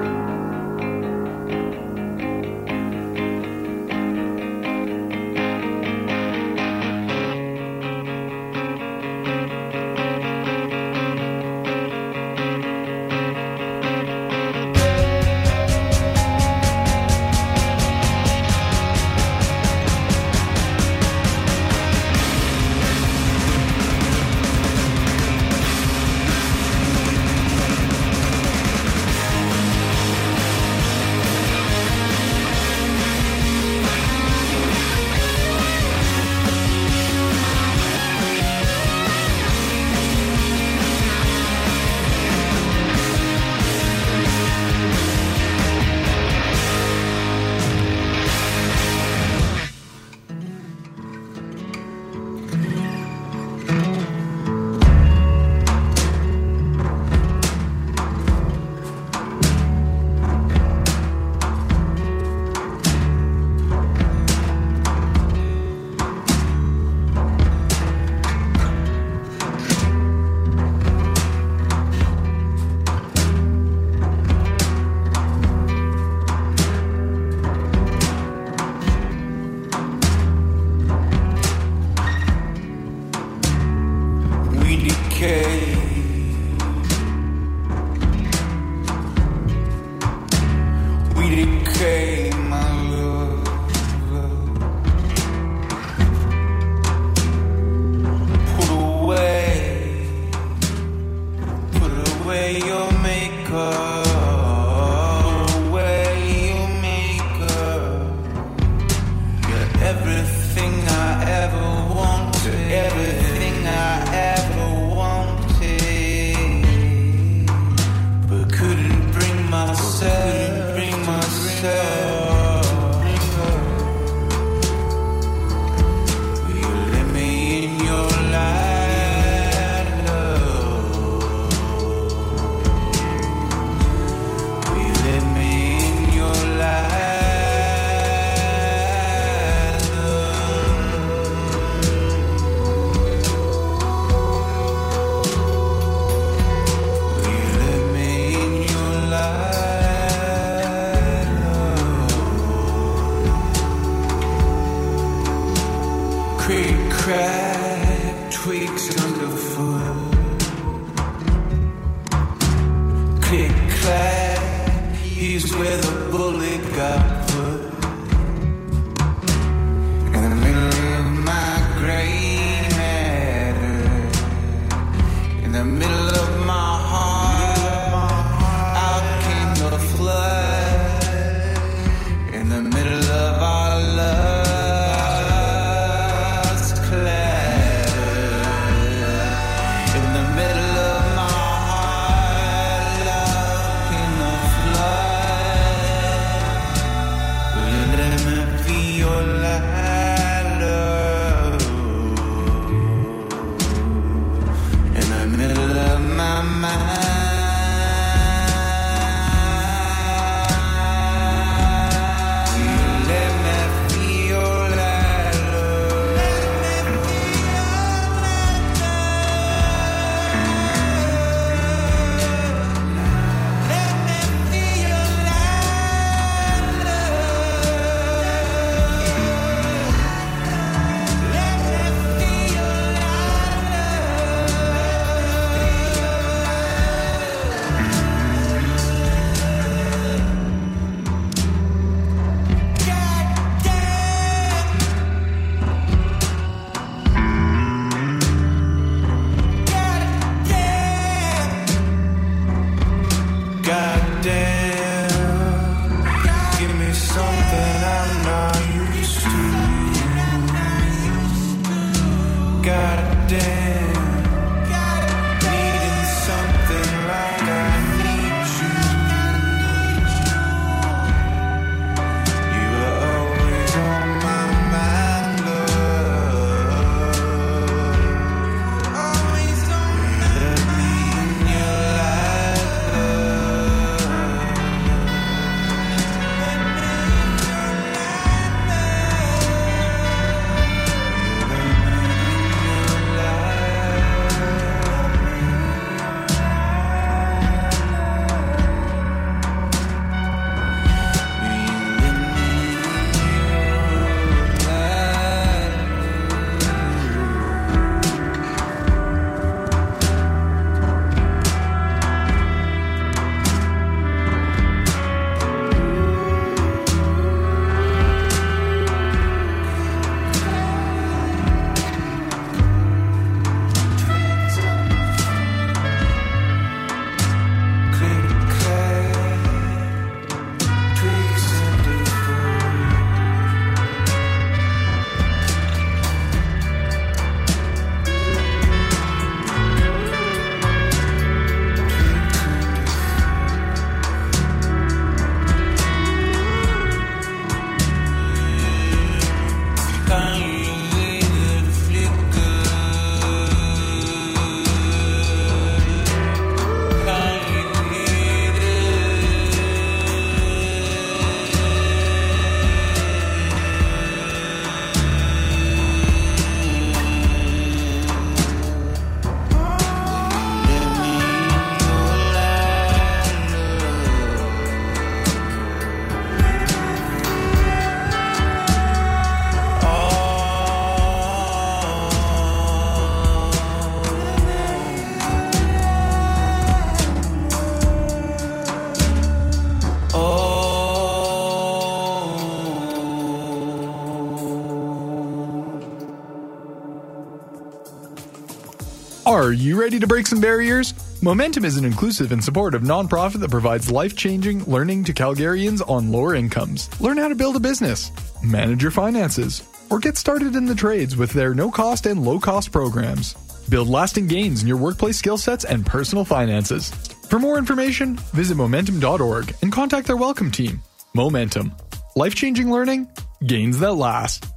To 400.03 400.07
break 400.07 400.27
some 400.27 400.41
barriers? 400.41 400.95
Momentum 401.23 401.65
is 401.65 401.77
an 401.77 401.85
inclusive 401.85 402.33
and 402.33 402.43
supportive 402.45 402.83
nonprofit 402.83 403.41
that 403.41 403.51
provides 403.51 403.91
life 403.91 404.15
changing 404.17 404.65
learning 404.65 405.05
to 405.05 405.15
Calgarians 405.15 405.81
on 405.89 406.13
lower 406.13 406.35
incomes. 406.35 406.91
Learn 407.01 407.17
how 407.17 407.29
to 407.29 407.35
build 407.35 407.57
a 407.57 407.61
business, 407.61 408.13
manage 408.43 408.83
your 408.83 408.91
finances, 408.91 409.63
or 409.91 409.99
get 409.99 410.17
started 410.17 410.57
in 410.57 410.67
the 410.67 410.75
trades 410.75 411.17
with 411.17 411.31
their 411.31 411.55
no 411.55 411.71
cost 411.71 412.07
and 412.07 412.25
low 412.25 412.39
cost 412.39 412.73
programs. 412.73 413.35
Build 413.69 413.89
lasting 413.89 414.27
gains 414.27 414.61
in 414.61 414.69
your 414.69 414.77
workplace 414.77 415.17
skill 415.17 415.39
sets 415.39 415.65
and 415.65 415.87
personal 415.87 416.25
finances. 416.25 416.91
For 417.29 417.39
more 417.39 417.57
information, 417.57 418.17
visit 418.35 418.57
momentum.org 418.57 419.55
and 419.63 419.73
contact 419.73 420.07
their 420.07 420.17
welcome 420.17 420.51
team. 420.51 420.83
Momentum. 421.15 421.73
Life 422.17 422.35
changing 422.35 422.71
learning, 422.71 423.09
gains 423.47 423.79
that 423.79 423.95
last. 423.95 424.52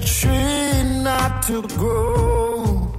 Tree 0.00 1.02
not 1.02 1.42
to 1.46 1.62
grow. 1.78 2.92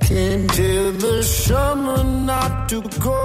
Can't 0.00 0.50
tell 0.50 0.92
the 0.92 1.22
summer 1.22 2.04
not 2.04 2.68
to 2.68 2.82
go. 3.00 3.23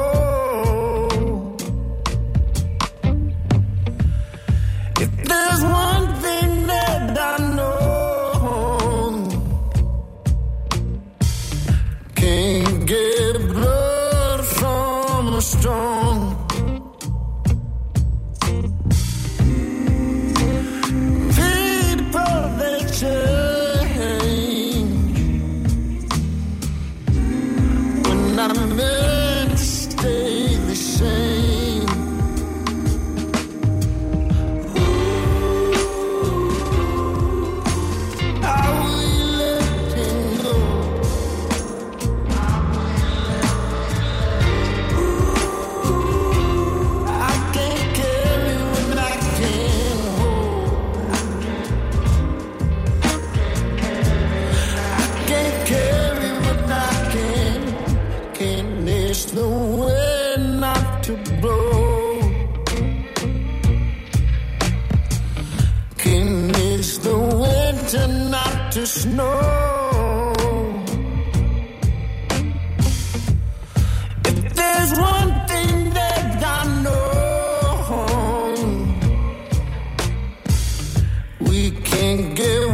We 81.39 81.71
can't 81.71 82.35
get 82.35 82.68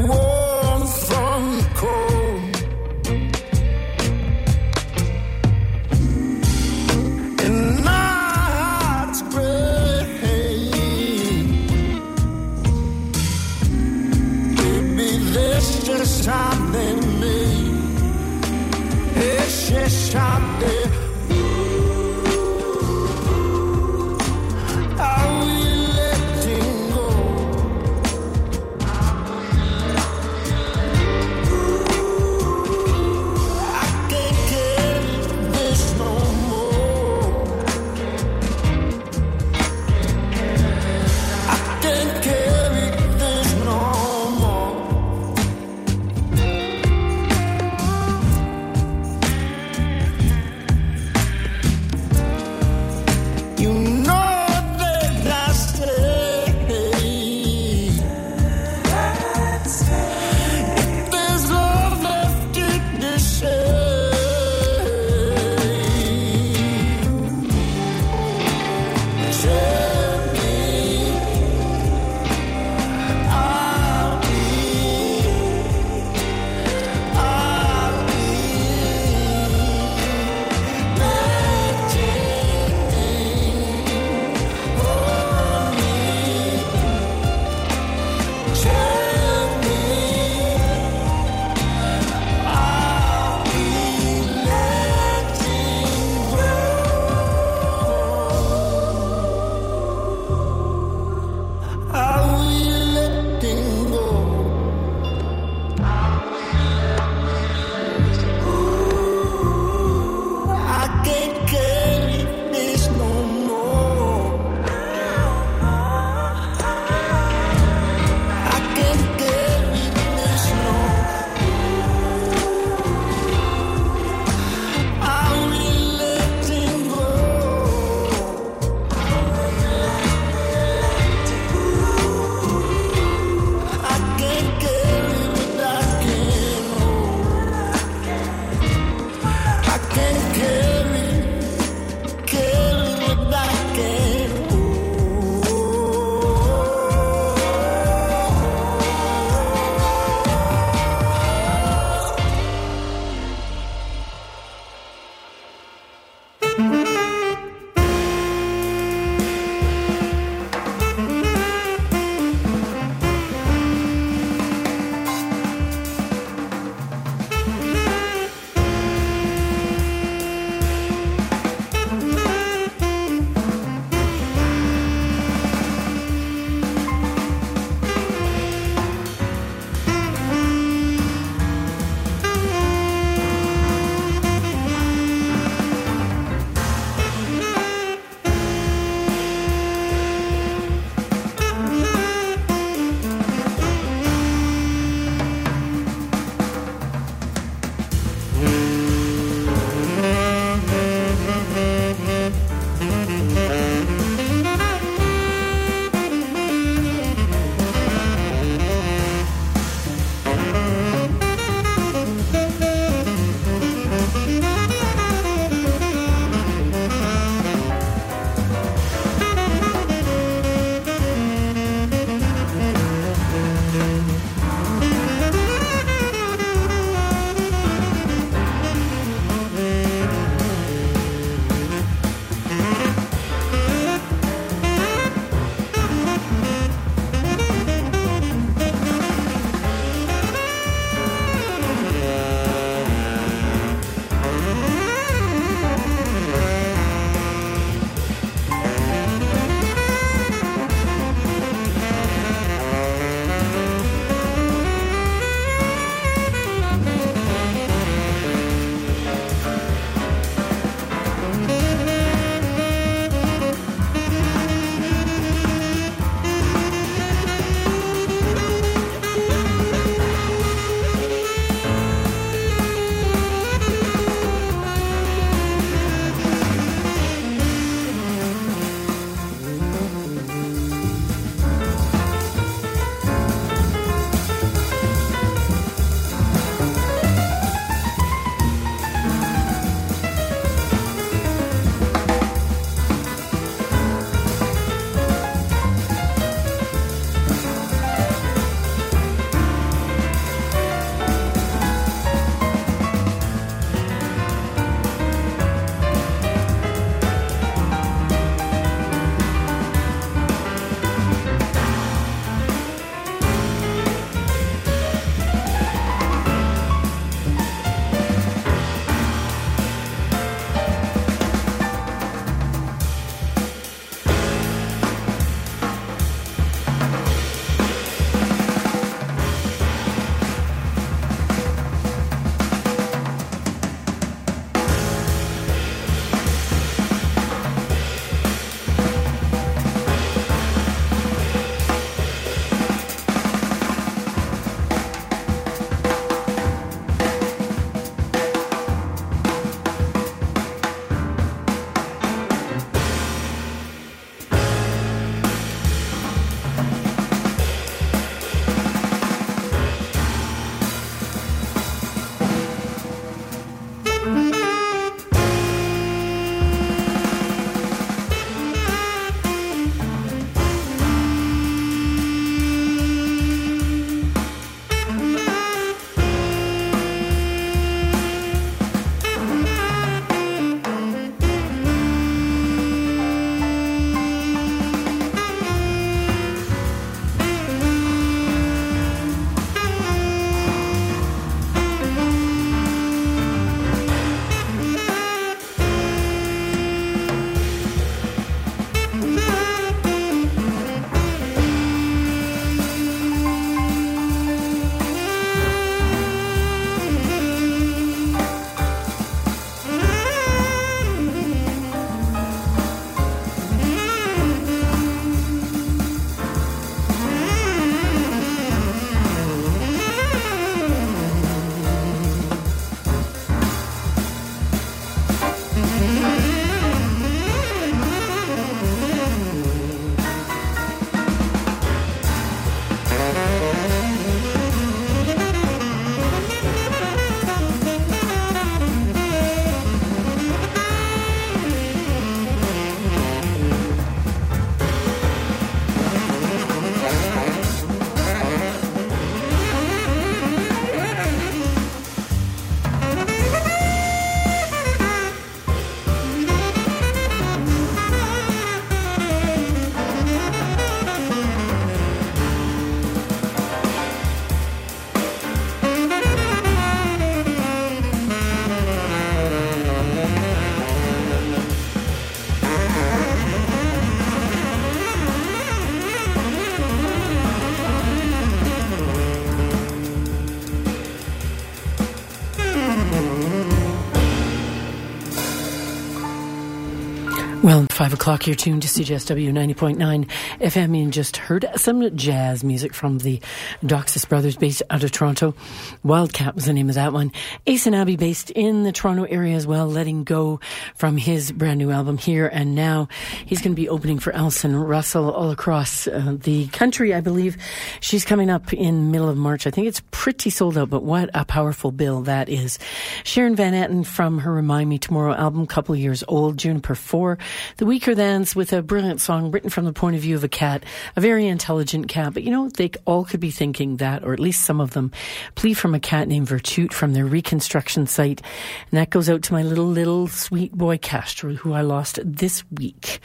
Well, 487.55 487.64
five 487.75 487.93
o'clock, 487.93 488.25
you're 488.25 488.37
tuned 488.37 488.61
to 488.61 488.69
CJSW 488.69 489.33
90.9 489.33 490.09
FM 490.39 490.81
and 490.81 490.93
just 490.93 491.17
heard 491.17 491.45
some 491.57 491.93
jazz 491.97 492.41
music 492.41 492.73
from 492.73 492.99
the 492.99 493.19
Doxas 493.63 494.07
Brothers 494.07 494.37
based 494.37 494.63
out 494.69 494.85
of 494.85 494.93
Toronto. 494.93 495.35
Wildcat 495.83 496.35
was 496.35 496.45
the 496.45 496.53
name 496.53 496.69
of 496.69 496.75
that 496.75 496.93
one. 496.93 497.11
Aysanabee 497.45 497.99
based 497.99 498.29
in 498.29 498.63
the 498.63 498.71
Toronto 498.71 499.03
area 499.03 499.35
as 499.35 499.45
well, 499.45 499.67
letting 499.67 500.05
go 500.05 500.39
from 500.75 500.95
his 500.95 501.33
brand 501.33 501.57
new 501.57 501.69
album 501.69 501.97
here 501.97 502.27
and 502.27 502.55
now. 502.55 502.87
He's 503.25 503.41
going 503.41 503.51
to 503.51 503.61
be 503.61 503.67
opening 503.67 503.99
for 503.99 504.13
Allison 504.13 504.55
Russell 504.55 505.11
all 505.11 505.31
across 505.31 505.85
uh, 505.85 506.15
the 506.17 506.47
country, 506.47 506.93
I 506.93 507.01
believe. 507.01 507.35
She's 507.81 508.05
coming 508.05 508.29
up 508.29 508.53
in 508.53 508.91
middle 508.91 509.09
of 509.09 509.17
March. 509.17 509.47
I 509.47 509.51
think 509.51 509.67
it's 509.67 509.81
pretty 509.91 510.29
sold 510.29 510.57
out, 510.57 510.69
but 510.69 510.83
what 510.83 511.09
a 511.13 511.25
powerful 511.25 511.73
bill 511.73 512.03
that 512.03 512.29
is. 512.29 512.57
Sharon 513.03 513.35
Van 513.35 513.51
Etten 513.51 513.85
from 513.85 514.19
her 514.19 514.31
Remind 514.31 514.69
Me 514.69 514.77
Tomorrow 514.77 515.13
album, 515.15 515.45
couple 515.45 515.75
years 515.75 516.05
old, 516.07 516.37
Juniper 516.37 516.75
4. 516.75 517.17
The 517.57 517.64
Weakerthans 517.65 518.35
with 518.35 518.53
a 518.53 518.61
brilliant 518.61 519.01
song 519.01 519.31
written 519.31 519.49
from 519.49 519.65
the 519.65 519.73
point 519.73 519.95
of 519.95 520.03
view 520.03 520.15
of 520.15 520.23
a 520.23 520.27
cat, 520.29 520.63
a 520.95 521.01
very 521.01 521.25
intelligent 521.25 521.87
cat. 521.87 522.13
But 522.13 522.21
you 522.21 522.29
know, 522.29 522.47
they 522.47 522.69
all 522.85 523.05
could 523.05 523.19
be 523.19 523.31
thinking 523.31 523.77
that, 523.77 524.03
or 524.03 524.13
at 524.13 524.19
least 524.19 524.45
some 524.45 524.61
of 524.61 524.71
them. 524.71 524.91
Plea 525.33 525.55
from 525.55 525.73
a 525.73 525.79
cat 525.79 526.07
named 526.07 526.27
Virtute 526.27 526.73
from 526.73 526.93
their 526.93 527.07
reconstruction 527.07 527.87
site. 527.87 528.21
And 528.69 528.77
that 528.79 528.91
goes 528.91 529.09
out 529.09 529.23
to 529.23 529.33
my 529.33 529.41
little, 529.41 529.65
little 529.65 530.07
sweet 530.07 530.53
boy 530.53 530.77
Castro, 530.77 531.33
who 531.33 531.53
I 531.53 531.61
lost 531.61 531.97
this 532.03 532.43
week. 532.51 532.99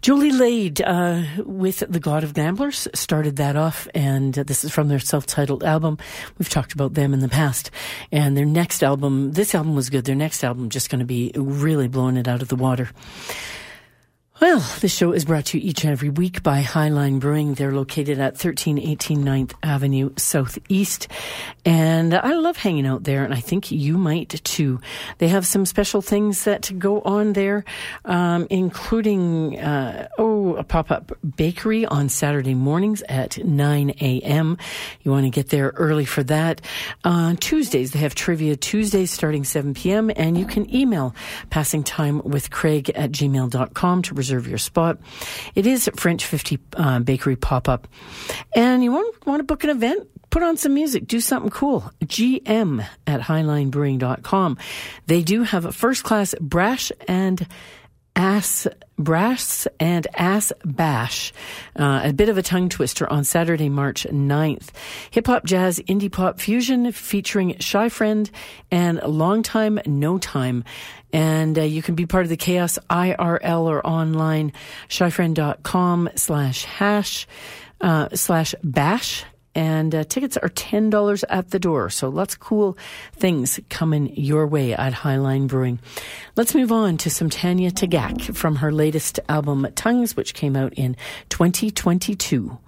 Jolie 0.00 0.32
Laide 0.32 0.80
uh, 0.80 1.22
with 1.44 1.84
The 1.86 2.00
God 2.00 2.24
of 2.24 2.32
Gamblers 2.32 2.88
started 2.94 3.36
that 3.36 3.54
off, 3.54 3.86
and 3.94 4.38
uh, 4.38 4.44
this 4.44 4.64
is 4.64 4.72
from 4.72 4.88
their 4.88 4.98
self 4.98 5.26
titled 5.26 5.62
album. 5.62 5.98
We've 6.38 6.48
talked 6.48 6.72
about 6.72 6.94
them 6.94 7.12
in 7.12 7.20
the 7.20 7.28
past. 7.28 7.70
And 8.10 8.34
their 8.34 8.46
next 8.46 8.82
album, 8.82 9.32
this 9.32 9.54
album 9.54 9.74
was 9.74 9.90
good. 9.90 10.06
Their 10.06 10.14
next 10.14 10.42
album 10.42 10.70
just 10.70 10.88
going 10.88 11.00
to 11.00 11.04
be 11.04 11.32
really 11.36 11.86
blowing 11.86 12.16
it 12.16 12.28
out 12.28 12.40
of 12.40 12.48
the 12.48 12.56
water. 12.56 12.88
Well, 14.40 14.60
this 14.80 14.96
show 14.96 15.12
is 15.12 15.26
brought 15.26 15.44
to 15.46 15.58
you 15.58 15.68
each 15.68 15.84
and 15.84 15.92
every 15.92 16.08
week 16.08 16.42
by 16.42 16.62
Highline 16.62 17.20
Brewing. 17.20 17.52
They're 17.52 17.74
located 17.74 18.18
at 18.18 18.42
1318 18.42 19.22
9th 19.22 19.52
Avenue 19.62 20.12
Southeast. 20.16 21.08
And 21.66 22.14
I 22.14 22.32
love 22.32 22.56
hanging 22.56 22.86
out 22.86 23.04
there, 23.04 23.22
and 23.22 23.34
I 23.34 23.40
think 23.40 23.70
you 23.70 23.98
might 23.98 24.42
too. 24.42 24.80
They 25.18 25.28
have 25.28 25.46
some 25.46 25.66
special 25.66 26.00
things 26.00 26.44
that 26.44 26.72
go 26.78 27.02
on 27.02 27.34
there, 27.34 27.66
um, 28.06 28.46
including, 28.48 29.60
uh, 29.60 30.08
oh, 30.16 30.54
a 30.54 30.64
pop 30.64 30.90
up 30.90 31.12
bakery 31.36 31.84
on 31.84 32.08
Saturday 32.08 32.54
mornings 32.54 33.02
at 33.10 33.44
9 33.44 33.90
a.m. 34.00 34.56
You 35.02 35.10
want 35.10 35.26
to 35.26 35.30
get 35.30 35.50
there 35.50 35.74
early 35.76 36.06
for 36.06 36.22
that. 36.22 36.62
On 37.04 37.36
Tuesdays, 37.36 37.90
they 37.90 37.98
have 37.98 38.14
Trivia 38.14 38.56
Tuesdays 38.56 39.10
starting 39.10 39.44
7 39.44 39.74
p.m., 39.74 40.10
and 40.16 40.38
you 40.38 40.46
can 40.46 40.74
email 40.74 41.14
passing 41.50 41.84
time 41.84 42.22
with 42.24 42.50
Craig 42.50 42.88
at 42.94 43.12
gmail.com 43.12 44.00
to 44.00 44.14
reserve 44.14 44.29
your 44.38 44.58
spot. 44.58 44.98
It 45.54 45.66
is 45.66 45.90
French 45.96 46.24
50 46.24 46.58
uh, 46.76 46.98
Bakery 47.00 47.36
pop 47.36 47.68
up. 47.68 47.88
And 48.54 48.82
you 48.84 48.92
want, 48.92 49.26
want 49.26 49.40
to 49.40 49.44
book 49.44 49.64
an 49.64 49.70
event? 49.70 50.08
Put 50.30 50.44
on 50.44 50.56
some 50.56 50.74
music, 50.74 51.08
do 51.08 51.20
something 51.20 51.50
cool. 51.50 51.90
GM 52.04 52.86
at 53.06 53.20
highlinebrewing.com. 53.20 54.58
They 55.06 55.22
do 55.22 55.42
have 55.42 55.64
a 55.64 55.72
first 55.72 56.04
class 56.04 56.36
brash 56.40 56.92
and 57.08 57.46
ass 58.16 58.66
brass 58.98 59.66
and 59.78 60.06
ass 60.14 60.52
bash 60.64 61.32
uh, 61.76 62.02
a 62.04 62.12
bit 62.12 62.28
of 62.28 62.36
a 62.36 62.42
tongue 62.42 62.68
twister 62.68 63.10
on 63.10 63.24
saturday 63.24 63.68
march 63.68 64.04
9th 64.10 64.68
hip-hop 65.10 65.44
jazz 65.44 65.78
indie 65.88 66.10
pop 66.10 66.38
fusion 66.38 66.90
featuring 66.92 67.56
shy 67.60 67.88
friend 67.88 68.30
and 68.70 69.00
long 69.04 69.42
time 69.42 69.80
no 69.86 70.18
time 70.18 70.64
and 71.12 71.58
uh, 71.58 71.62
you 71.62 71.82
can 71.82 71.94
be 71.94 72.06
part 72.06 72.24
of 72.24 72.28
the 72.28 72.36
chaos 72.36 72.78
irl 72.88 73.62
or 73.64 73.86
online 73.86 74.52
shyfriend.com 74.88 76.08
slash 76.16 76.64
hash 76.64 77.26
uh, 77.80 78.08
slash 78.14 78.54
bash 78.62 79.24
and 79.54 79.94
uh, 79.94 80.04
tickets 80.04 80.36
are 80.36 80.48
$10 80.48 81.24
at 81.28 81.50
the 81.50 81.58
door. 81.58 81.90
So 81.90 82.08
lots 82.08 82.34
of 82.34 82.40
cool 82.40 82.78
things 83.14 83.58
coming 83.68 84.14
your 84.16 84.46
way 84.46 84.74
at 84.74 84.92
Highline 84.92 85.48
Brewing. 85.48 85.80
Let's 86.36 86.54
move 86.54 86.70
on 86.70 86.96
to 86.98 87.10
some 87.10 87.30
Tanya 87.30 87.70
Tagaq 87.70 88.34
from 88.36 88.56
her 88.56 88.70
latest 88.70 89.18
album, 89.28 89.66
Tongues, 89.74 90.16
which 90.16 90.34
came 90.34 90.56
out 90.56 90.74
in 90.74 90.96
2022. 91.30 92.58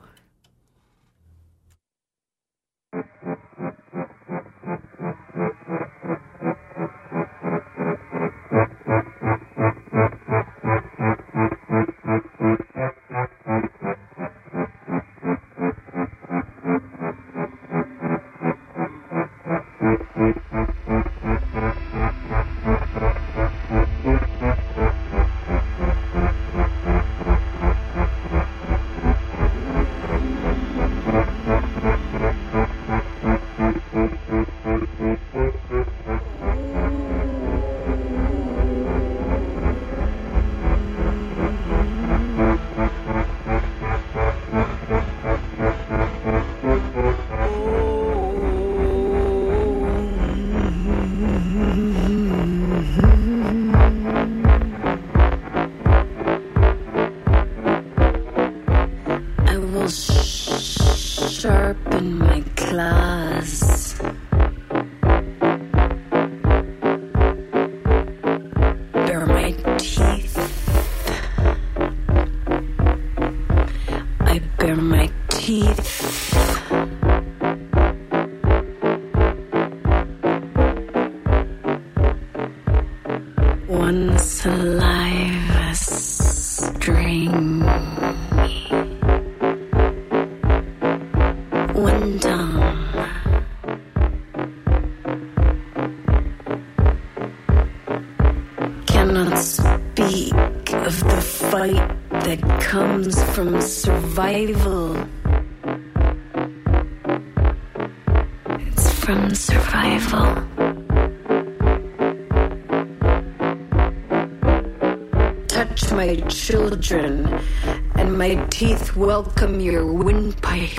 Welcome 119.13 119.61
your 119.61 119.93
windpipe. 119.93 120.73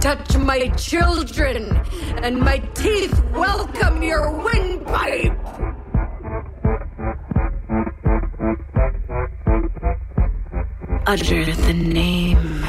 Touch 0.00 0.38
my 0.38 0.68
children, 0.78 1.76
and 2.22 2.40
my 2.40 2.56
teeth 2.72 3.22
welcome 3.34 4.02
your 4.02 4.30
windpipe. 4.30 5.36
utter 11.06 11.44
the 11.44 11.74
name 11.74 12.64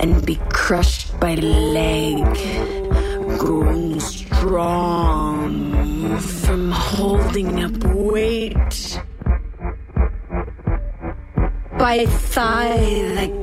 and 0.00 0.24
be 0.24 0.36
crushed 0.50 1.18
by 1.18 1.34
leg, 1.34 2.22
growing 3.38 3.98
holding 7.36 7.62
up 7.62 7.84
weight. 7.94 8.54
By 11.78 12.06
thigh 12.06 13.12
that 13.14 13.35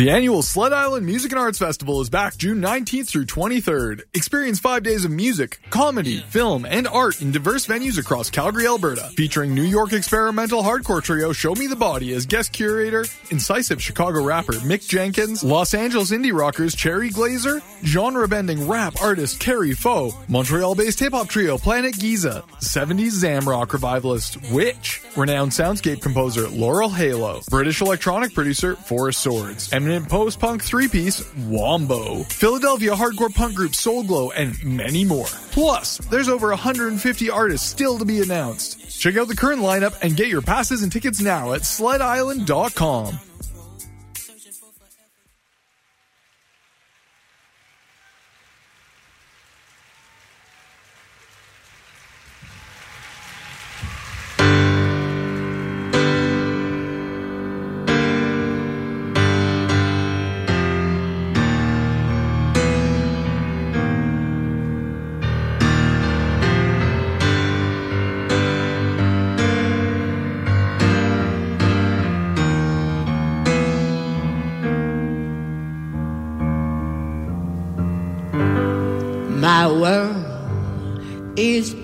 The 0.00 0.08
annual 0.08 0.40
Sled 0.40 0.72
Island 0.72 1.04
Music 1.04 1.30
and 1.30 1.38
Arts 1.38 1.58
Festival 1.58 2.00
is 2.00 2.08
back 2.08 2.34
June 2.38 2.62
19th 2.62 3.06
through 3.06 3.26
23rd. 3.26 4.04
Experience 4.14 4.58
five 4.58 4.82
days 4.82 5.04
of 5.04 5.10
music, 5.10 5.60
comedy, 5.80 6.20
film, 6.28 6.66
and 6.66 6.86
art 6.86 7.22
in 7.22 7.32
diverse 7.32 7.64
venues 7.66 7.96
across 7.96 8.28
Calgary, 8.28 8.66
Alberta. 8.66 9.08
Featuring 9.16 9.54
New 9.54 9.62
York 9.62 9.94
experimental 9.94 10.62
hardcore 10.62 11.02
trio 11.02 11.32
Show 11.32 11.54
Me 11.54 11.66
the 11.66 11.74
Body 11.74 12.12
as 12.12 12.26
guest 12.26 12.52
curator, 12.52 13.06
incisive 13.30 13.82
Chicago 13.82 14.22
rapper 14.22 14.52
Mick 14.52 14.86
Jenkins, 14.86 15.42
Los 15.42 15.72
Angeles 15.72 16.10
indie 16.10 16.38
rockers 16.38 16.74
Cherry 16.74 17.08
Glazer, 17.08 17.62
genre 17.82 18.28
bending 18.28 18.68
rap 18.68 19.00
artist 19.00 19.40
Carrie 19.40 19.72
Foe, 19.72 20.12
Montreal 20.28 20.74
based 20.74 21.00
hip 21.00 21.14
hop 21.14 21.28
trio 21.28 21.56
Planet 21.56 21.98
Giza, 21.98 22.44
70s 22.58 23.24
Zamrock 23.24 23.72
revivalist 23.72 24.36
Witch, 24.52 25.00
renowned 25.16 25.52
soundscape 25.52 26.02
composer 26.02 26.46
Laurel 26.48 26.90
Halo, 26.90 27.40
British 27.48 27.80
electronic 27.80 28.34
producer 28.34 28.76
Forest 28.76 29.20
Swords, 29.20 29.72
eminent 29.72 30.10
post 30.10 30.38
punk 30.38 30.62
three 30.62 30.88
piece 30.88 31.24
Wombo, 31.46 32.24
Philadelphia 32.24 32.92
hardcore 32.92 33.34
punk 33.34 33.54
group 33.54 33.74
Soul 33.74 34.02
Glow, 34.02 34.30
and 34.32 34.62
many 34.62 35.06
more. 35.06 35.24
Plus, 35.50 35.98
there's 36.10 36.28
over 36.28 36.48
150 36.48 37.30
artists 37.30 37.68
still 37.68 37.98
to 37.98 38.04
be 38.04 38.20
announced. 38.22 38.98
Check 39.00 39.16
out 39.16 39.28
the 39.28 39.36
current 39.36 39.62
lineup 39.62 39.98
and 40.02 40.16
get 40.16 40.28
your 40.28 40.42
passes 40.42 40.82
and 40.82 40.92
tickets 40.92 41.20
now 41.20 41.52
at 41.52 41.62
sledisland.com. 41.62 43.18
is 81.40 81.79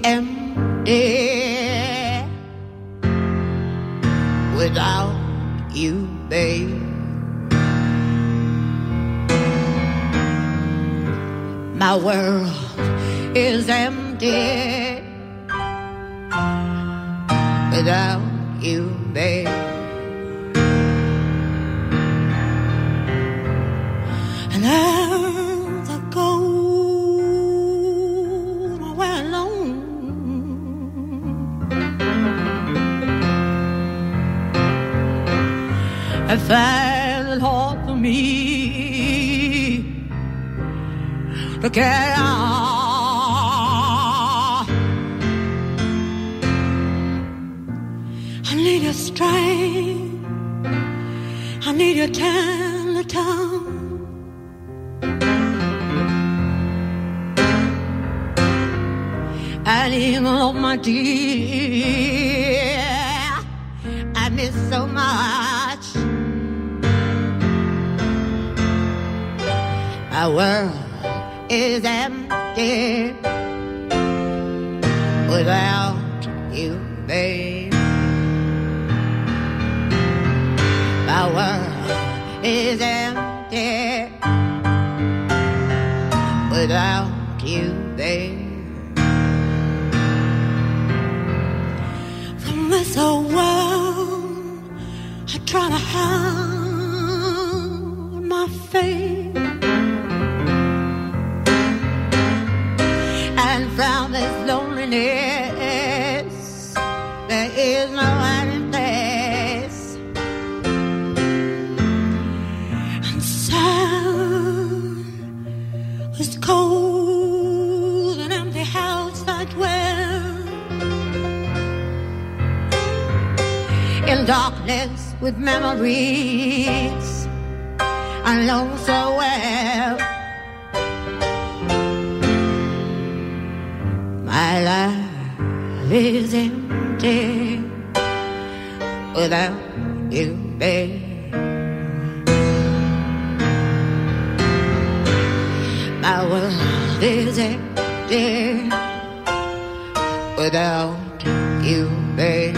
without 150.47 151.24
you, 151.64 151.89
babe. 152.14 152.56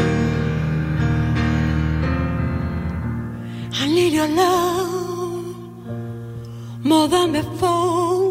I 3.80 3.84
need 3.96 4.12
your 4.12 4.28
love 4.28 5.56
more 6.84 7.08
than 7.08 7.32
before. 7.32 8.28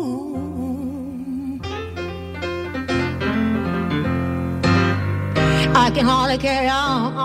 I 5.84 5.88
can 5.95 6.05
hardly 6.05 6.38
carry 6.38 6.69
on, 6.69 7.15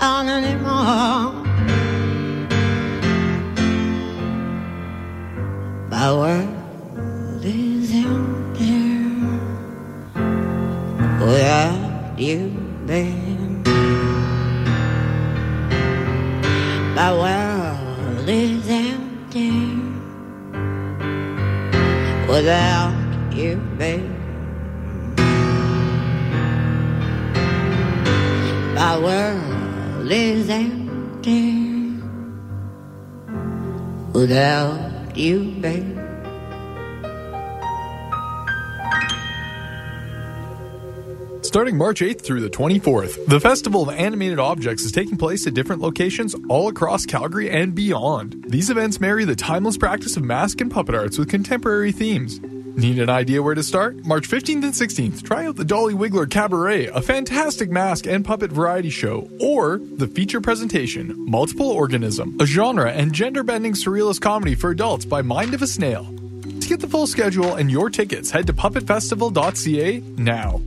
on 0.00 0.28
anymore. 0.36 1.32
My 5.90 6.12
world 6.12 6.55
without 11.26 12.14
you, 12.16 12.50
babe. 12.86 13.66
My 16.94 17.10
world 17.12 18.28
is 18.28 18.68
empty 18.68 19.50
without 22.30 22.94
you, 23.32 23.56
babe. 23.76 24.10
My 28.74 28.96
world 28.96 30.10
is 30.10 30.48
empty 30.48 31.98
without 34.12 35.16
you, 35.16 35.56
babe. 35.60 36.05
Starting 41.56 41.78
March 41.78 42.02
8th 42.02 42.20
through 42.20 42.42
the 42.42 42.50
24th, 42.50 43.24
the 43.28 43.40
Festival 43.40 43.88
of 43.88 43.96
Animated 43.96 44.38
Objects 44.38 44.82
is 44.82 44.92
taking 44.92 45.16
place 45.16 45.46
at 45.46 45.54
different 45.54 45.80
locations 45.80 46.36
all 46.50 46.68
across 46.68 47.06
Calgary 47.06 47.48
and 47.48 47.74
beyond. 47.74 48.44
These 48.46 48.68
events 48.68 49.00
marry 49.00 49.24
the 49.24 49.34
timeless 49.34 49.78
practice 49.78 50.18
of 50.18 50.22
mask 50.22 50.60
and 50.60 50.70
puppet 50.70 50.94
arts 50.94 51.16
with 51.16 51.30
contemporary 51.30 51.92
themes. 51.92 52.42
Need 52.42 52.98
an 52.98 53.08
idea 53.08 53.42
where 53.42 53.54
to 53.54 53.62
start? 53.62 54.04
March 54.04 54.28
15th 54.28 54.64
and 54.64 54.74
16th, 54.74 55.22
try 55.22 55.46
out 55.46 55.56
the 55.56 55.64
Dolly 55.64 55.94
Wiggler 55.94 56.28
Cabaret, 56.28 56.88
a 56.88 57.00
fantastic 57.00 57.70
mask 57.70 58.06
and 58.06 58.22
puppet 58.22 58.52
variety 58.52 58.90
show, 58.90 59.26
or 59.40 59.78
the 59.78 60.08
feature 60.08 60.42
presentation, 60.42 61.14
Multiple 61.24 61.70
Organism, 61.70 62.36
a 62.38 62.44
genre 62.44 62.92
and 62.92 63.14
gender 63.14 63.42
bending 63.42 63.72
surrealist 63.72 64.20
comedy 64.20 64.54
for 64.54 64.68
adults 64.68 65.06
by 65.06 65.22
Mind 65.22 65.54
of 65.54 65.62
a 65.62 65.66
Snail. 65.66 66.04
To 66.04 66.68
get 66.68 66.80
the 66.80 66.86
full 66.86 67.06
schedule 67.06 67.54
and 67.54 67.70
your 67.70 67.88
tickets, 67.88 68.30
head 68.30 68.46
to 68.46 68.52
puppetfestival.ca 68.52 70.00
now. 70.18 70.60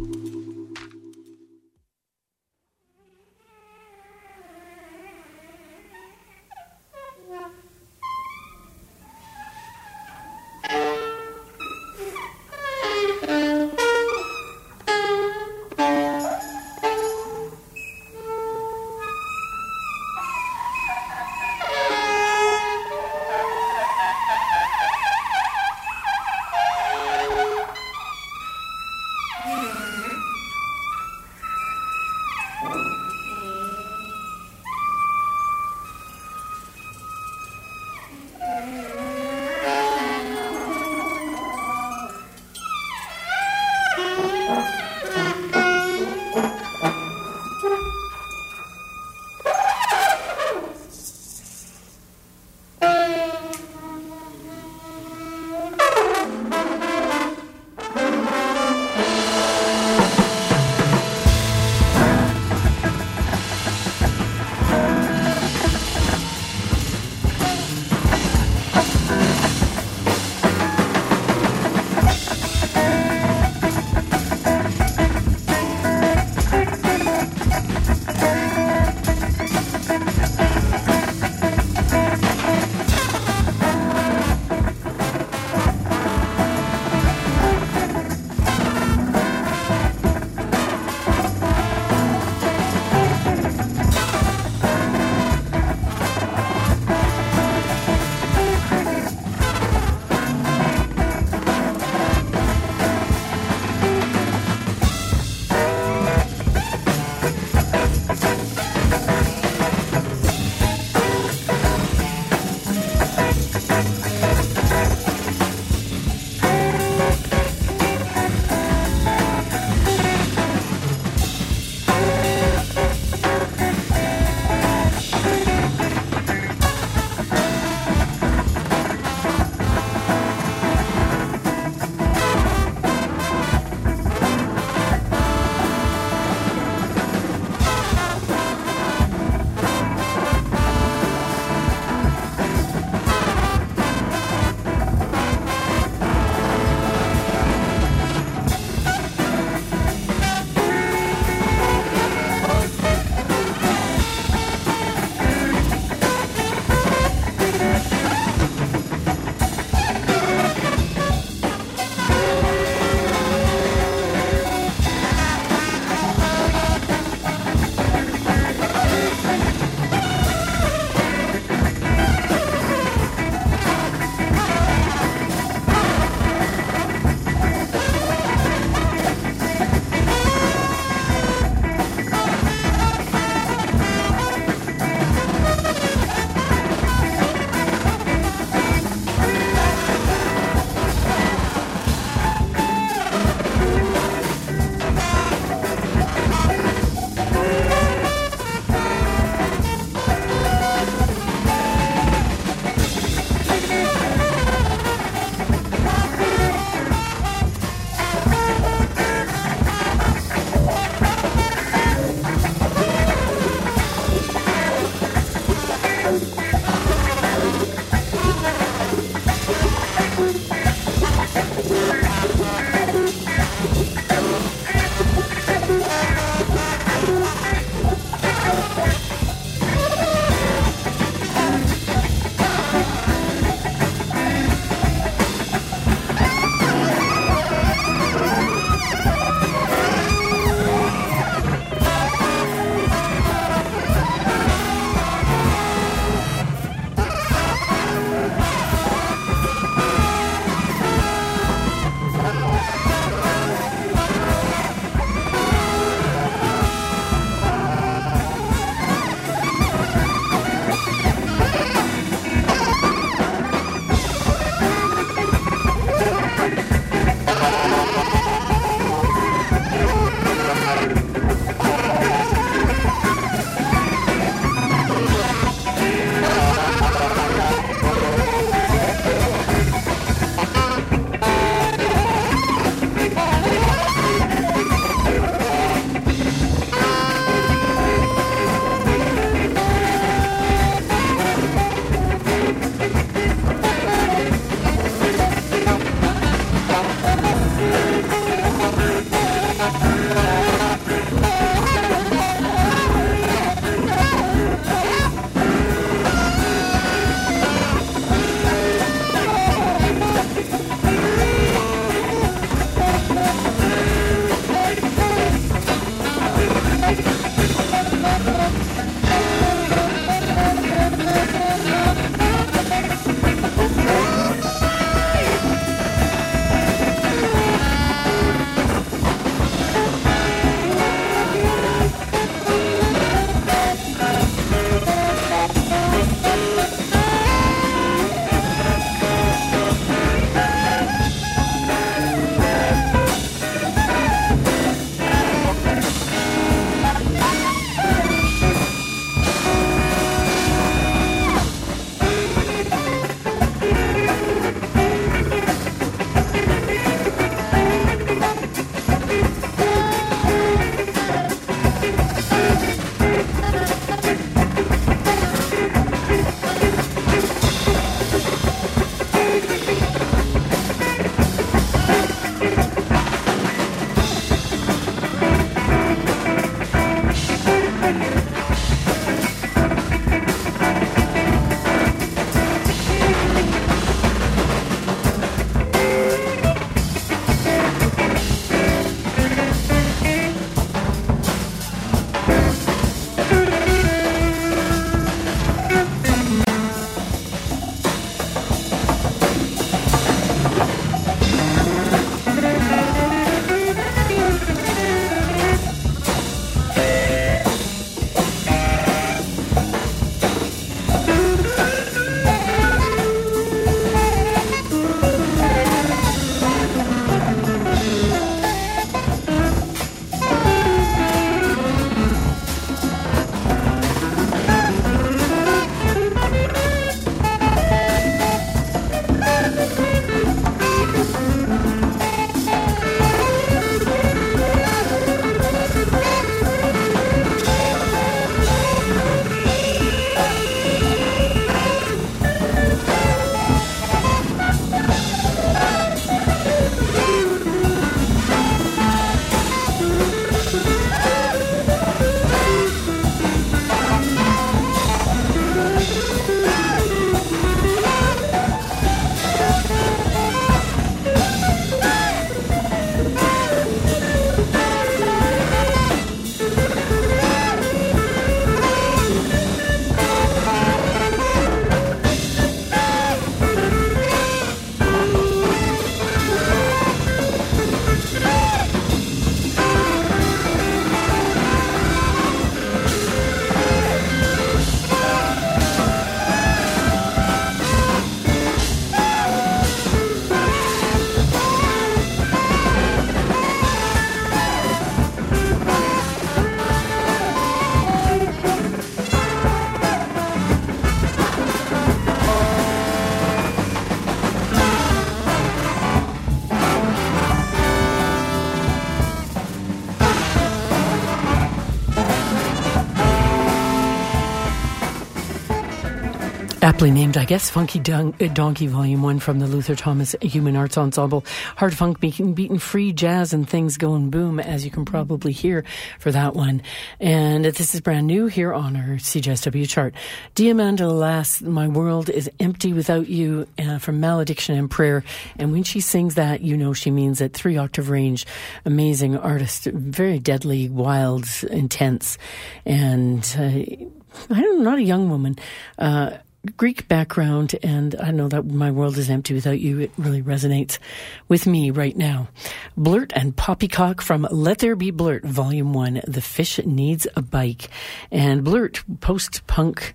Aptly 516.80 516.92
named, 516.92 517.18
I 517.18 517.26
guess, 517.26 517.50
Funky 517.50 517.78
Don- 517.78 518.16
uh, 518.22 518.28
Donkey 518.28 518.68
Volume 518.68 519.02
1 519.02 519.20
from 519.20 519.40
the 519.40 519.48
Luther 519.48 519.76
Thomas 519.76 520.16
Human 520.22 520.56
Arts 520.56 520.78
Ensemble. 520.78 521.26
Hard 521.58 521.76
funk 521.76 522.00
beating, 522.00 522.34
beating 522.34 522.58
free 522.58 522.94
jazz 522.94 523.34
and 523.34 523.50
things 523.50 523.76
going 523.76 524.10
boom, 524.10 524.40
as 524.40 524.64
you 524.64 524.72
can 524.72 524.86
probably 524.86 525.34
hear 525.34 525.66
for 526.00 526.10
that 526.14 526.36
one. 526.36 526.62
And 527.02 527.44
this 527.44 527.76
is 527.76 527.82
brand 527.82 528.08
new 528.08 528.28
here 528.28 528.54
on 528.54 528.78
our 528.78 528.96
CJSW 528.96 529.68
chart. 529.68 529.94
Diamanda 530.36 530.90
Lass, 530.90 531.42
My 531.42 531.68
World 531.68 532.10
is 532.10 532.32
Empty 532.40 532.72
Without 532.72 533.10
You 533.10 533.46
uh, 533.58 533.80
from 533.80 534.00
Malediction 534.00 534.56
and 534.56 534.72
Prayer. 534.72 535.04
And 535.36 535.52
when 535.52 535.64
she 535.64 535.82
sings 535.82 536.16
that, 536.16 536.40
you 536.40 536.56
know 536.56 536.72
she 536.72 536.92
means 536.92 537.20
it. 537.20 537.34
Three 537.34 537.58
octave 537.58 537.90
range, 537.90 538.26
amazing 538.64 539.18
artist, 539.18 539.66
very 539.66 540.18
deadly, 540.18 540.70
wild, 540.70 541.26
intense. 541.52 542.18
And 542.66 543.20
uh, 543.38 543.88
I 544.30 544.42
don't 544.42 544.60
know, 544.60 544.64
not 544.64 544.80
a 544.80 544.84
young 544.84 545.10
woman. 545.10 545.36
Uh, 545.78 546.12
Greek 546.56 546.88
background, 546.88 547.56
and 547.64 547.96
I 548.02 548.12
know 548.12 548.30
that 548.30 548.46
my 548.46 548.72
world 548.72 548.98
is 548.98 549.10
empty 549.10 549.34
without 549.34 549.60
you. 549.60 549.80
It 549.80 549.92
really 549.98 550.22
resonates 550.22 550.80
with 551.28 551.46
me 551.46 551.70
right 551.70 551.96
now. 551.96 552.30
Blurt 552.78 553.12
and 553.14 553.36
Poppycock 553.36 554.02
from 554.02 554.28
Let 554.32 554.60
There 554.60 554.76
Be 554.76 554.92
Blurt, 554.92 555.26
Volume 555.26 555.74
1 555.74 556.02
The 556.08 556.22
Fish 556.22 556.60
Needs 556.66 557.08
a 557.16 557.22
Bike. 557.22 557.70
And 558.12 558.44
Blurt, 558.44 558.84
post 559.02 559.46
punk. 559.48 559.94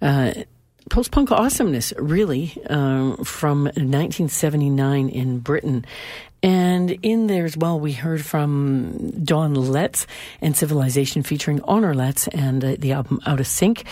Uh, 0.00 0.32
Post 0.88 1.10
punk 1.10 1.30
awesomeness, 1.30 1.92
really, 1.98 2.54
uh, 2.64 3.16
from 3.22 3.64
1979 3.64 5.10
in 5.10 5.38
Britain. 5.40 5.84
And 6.42 6.90
in 6.90 7.26
there 7.26 7.44
as 7.44 7.58
well, 7.58 7.78
we 7.78 7.92
heard 7.92 8.24
from 8.24 9.10
Don 9.22 9.54
Letts 9.54 10.06
and 10.40 10.56
Civilization 10.56 11.22
featuring 11.22 11.60
Honor 11.64 11.94
Letts 11.94 12.26
and 12.28 12.64
uh, 12.64 12.76
the 12.78 12.92
album 12.92 13.20
Out 13.26 13.38
of 13.38 13.46
Sync. 13.46 13.84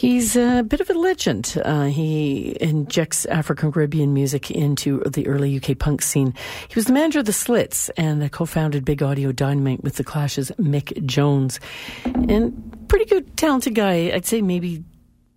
He's 0.00 0.34
a 0.34 0.62
bit 0.62 0.80
of 0.80 0.88
a 0.88 0.94
legend. 0.94 1.60
Uh, 1.62 1.84
he 1.84 2.56
injects 2.58 3.26
African 3.26 3.70
Caribbean 3.70 4.14
music 4.14 4.50
into 4.50 5.00
the 5.00 5.26
early 5.26 5.54
UK 5.54 5.76
punk 5.76 6.00
scene. 6.00 6.32
He 6.68 6.74
was 6.74 6.86
the 6.86 6.94
manager 6.94 7.18
of 7.18 7.26
the 7.26 7.34
Slits 7.34 7.90
and 7.98 8.32
co-founded 8.32 8.82
Big 8.86 9.02
Audio 9.02 9.30
Dynamite 9.30 9.84
with 9.84 9.96
the 9.96 10.02
Clash's 10.02 10.50
Mick 10.52 11.04
Jones. 11.04 11.60
And 12.06 12.74
pretty 12.88 13.04
good, 13.04 13.36
talented 13.36 13.74
guy. 13.74 14.10
I'd 14.14 14.24
say 14.24 14.40
maybe 14.40 14.82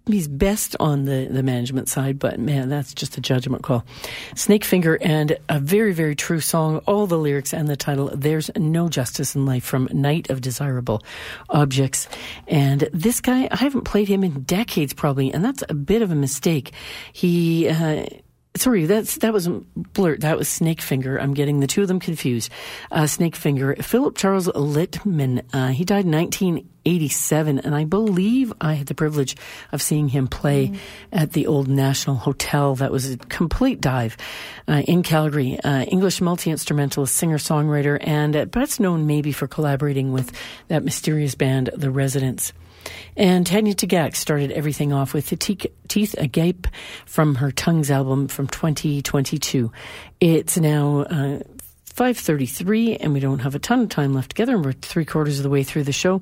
he's 0.05 0.27
best 0.27 0.75
on 0.79 1.05
the, 1.05 1.27
the 1.29 1.43
management 1.43 1.87
side, 1.87 2.19
but 2.19 2.39
man, 2.39 2.69
that's 2.69 2.93
just 2.93 3.17
a 3.17 3.21
judgment 3.21 3.63
call. 3.63 3.85
Snakefinger 4.35 4.97
and 5.01 5.37
a 5.49 5.59
very, 5.59 5.93
very 5.93 6.15
true 6.15 6.39
song. 6.39 6.77
All 6.79 7.07
the 7.07 7.17
lyrics 7.17 7.53
and 7.53 7.67
the 7.67 7.77
title, 7.77 8.11
There's 8.13 8.51
No 8.57 8.89
Justice 8.89 9.35
in 9.35 9.45
Life 9.45 9.63
from 9.63 9.87
Night 9.91 10.29
of 10.29 10.41
Desirable 10.41 11.03
Objects. 11.49 12.07
And 12.47 12.89
this 12.91 13.21
guy, 13.21 13.47
I 13.49 13.57
haven't 13.57 13.83
played 13.83 14.07
him 14.07 14.23
in 14.23 14.43
decades 14.43 14.93
probably, 14.93 15.33
and 15.33 15.43
that's 15.43 15.63
a 15.69 15.73
bit 15.73 16.01
of 16.01 16.11
a 16.11 16.15
mistake. 16.15 16.73
He, 17.13 17.69
uh, 17.69 18.05
Sorry, 18.55 18.85
that's 18.85 19.17
that 19.17 19.33
was 19.33 19.47
Blurt. 19.47 20.21
That 20.21 20.37
was 20.37 20.47
Snakefinger. 20.47 21.19
I'm 21.19 21.33
getting 21.33 21.59
the 21.59 21.65
two 21.65 21.81
of 21.81 21.87
them 21.87 21.99
confused. 21.99 22.51
Uh, 22.91 23.03
Snakefinger. 23.03 23.83
Philip 23.83 24.15
Charles 24.15 24.47
Littman. 24.47 25.43
Uh, 25.51 25.69
he 25.69 25.83
died 25.83 26.05
in 26.05 26.11
1987, 26.11 27.57
and 27.57 27.73
I 27.73 27.85
believe 27.85 28.53
I 28.61 28.75
had 28.75 28.85
the 28.85 28.93
privilege 28.93 29.35
of 29.71 29.81
seeing 29.81 30.07
him 30.07 30.27
play 30.27 30.67
mm. 30.67 30.77
at 31.11 31.33
the 31.33 31.47
Old 31.47 31.67
National 31.67 32.15
Hotel. 32.15 32.75
That 32.75 32.91
was 32.91 33.09
a 33.09 33.17
complete 33.17 33.81
dive 33.81 34.17
uh, 34.67 34.83
in 34.87 35.01
Calgary. 35.01 35.59
Uh, 35.59 35.85
English 35.85 36.21
multi 36.21 36.51
instrumentalist, 36.51 37.15
singer 37.15 37.39
songwriter, 37.39 37.97
and 38.01 38.35
uh, 38.35 38.45
best 38.45 38.79
known 38.79 39.07
maybe 39.07 39.31
for 39.31 39.47
collaborating 39.47 40.13
with 40.13 40.31
that 40.67 40.83
mysterious 40.83 41.33
band, 41.33 41.71
The 41.75 41.89
Residents. 41.89 42.53
And 43.15 43.45
Tanya 43.45 43.73
Tagaq 43.73 44.15
started 44.15 44.51
everything 44.51 44.93
off 44.93 45.13
with 45.13 45.29
the 45.29 45.35
Teeth 45.35 46.15
Agape 46.17 46.67
from 47.05 47.35
her 47.35 47.51
Tongues 47.51 47.91
album 47.91 48.27
from 48.27 48.47
2022. 48.47 49.71
It's 50.19 50.57
now 50.57 51.01
uh, 51.01 51.39
5.33 51.95 52.97
and 52.99 53.13
we 53.13 53.19
don't 53.19 53.39
have 53.39 53.55
a 53.55 53.59
ton 53.59 53.81
of 53.81 53.89
time 53.89 54.13
left 54.13 54.29
together 54.29 54.55
and 54.55 54.65
we're 54.65 54.73
three 54.73 55.05
quarters 55.05 55.39
of 55.39 55.43
the 55.43 55.49
way 55.49 55.63
through 55.63 55.83
the 55.83 55.91
show. 55.91 56.21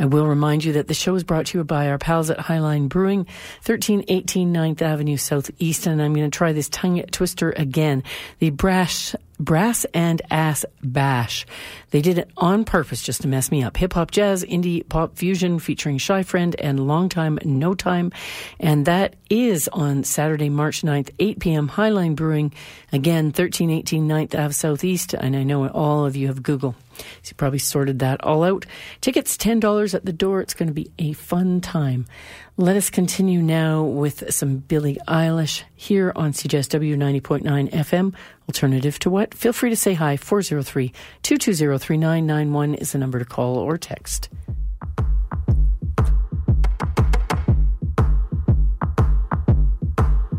I 0.00 0.06
will 0.06 0.26
remind 0.26 0.64
you 0.64 0.72
that 0.72 0.88
the 0.88 0.94
show 0.94 1.14
is 1.14 1.24
brought 1.24 1.44
to 1.46 1.58
you 1.58 1.64
by 1.64 1.90
our 1.90 1.98
pals 1.98 2.30
at 2.30 2.38
Highline 2.38 2.88
Brewing, 2.88 3.26
1318 3.66 4.50
9th 4.50 4.80
Avenue 4.80 5.18
Southeast. 5.18 5.86
And 5.86 6.00
I'm 6.00 6.14
going 6.14 6.28
to 6.28 6.34
try 6.34 6.54
this 6.54 6.70
tongue 6.70 7.02
twister 7.10 7.50
again. 7.50 8.02
The 8.38 8.48
brash 8.48 9.14
Brass 9.40 9.86
and 9.94 10.20
Ass 10.30 10.66
Bash. 10.82 11.46
They 11.90 12.02
did 12.02 12.18
it 12.18 12.30
on 12.36 12.64
purpose 12.64 13.02
just 13.02 13.22
to 13.22 13.28
mess 13.28 13.50
me 13.50 13.64
up. 13.64 13.76
Hip 13.78 13.94
hop, 13.94 14.10
jazz, 14.10 14.44
indie 14.44 14.86
pop 14.86 15.16
fusion 15.16 15.58
featuring 15.58 15.96
Shy 15.96 16.22
Friend 16.22 16.54
and 16.58 16.86
Long 16.86 17.08
Time 17.08 17.38
No 17.42 17.74
Time. 17.74 18.12
And 18.60 18.84
that 18.84 19.16
is 19.30 19.66
on 19.68 20.04
Saturday, 20.04 20.50
March 20.50 20.82
9th, 20.82 21.10
8 21.18 21.40
p.m. 21.40 21.68
Highline 21.70 22.14
Brewing. 22.14 22.52
Again, 22.92 23.26
1318 23.26 24.06
9th 24.06 24.38
Ave 24.38 24.52
Southeast. 24.52 25.14
And 25.14 25.34
I 25.34 25.42
know 25.42 25.66
all 25.68 26.04
of 26.04 26.16
you 26.16 26.26
have 26.26 26.42
Google. 26.42 26.74
So 27.22 27.30
you 27.30 27.34
probably 27.36 27.60
sorted 27.60 28.00
that 28.00 28.22
all 28.22 28.44
out. 28.44 28.66
Tickets 29.00 29.38
$10 29.38 29.89
at 29.94 30.04
the 30.04 30.12
door. 30.12 30.40
It's 30.40 30.54
going 30.54 30.68
to 30.68 30.74
be 30.74 30.90
a 30.98 31.12
fun 31.12 31.60
time. 31.60 32.06
Let 32.56 32.76
us 32.76 32.90
continue 32.90 33.42
now 33.42 33.82
with 33.82 34.32
some 34.32 34.58
Billie 34.58 34.98
Eilish 35.08 35.62
here 35.74 36.12
on 36.14 36.32
CJSW 36.32 36.96
90.9 36.96 37.70
FM. 37.70 38.14
Alternative 38.48 38.98
to 39.00 39.10
what? 39.10 39.34
Feel 39.34 39.52
free 39.52 39.70
to 39.70 39.76
say 39.76 39.94
hi. 39.94 40.16
403 40.16 40.92
220 41.22 41.78
3991 41.78 42.74
is 42.74 42.92
the 42.92 42.98
number 42.98 43.18
to 43.18 43.24
call 43.24 43.56
or 43.56 43.78
text. 43.78 44.28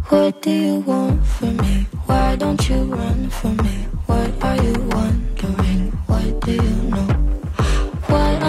What 0.09 0.41
do 0.41 0.51
you 0.51 0.79
want 0.81 1.25
from 1.25 1.57
me? 1.57 1.87
Why 2.05 2.35
don't 2.35 2.69
you 2.69 2.83
run 2.83 3.29
from 3.29 3.55
me? 3.57 3.87
What 4.07 4.43
are 4.43 4.61
you 4.61 4.73
wondering? 4.73 5.30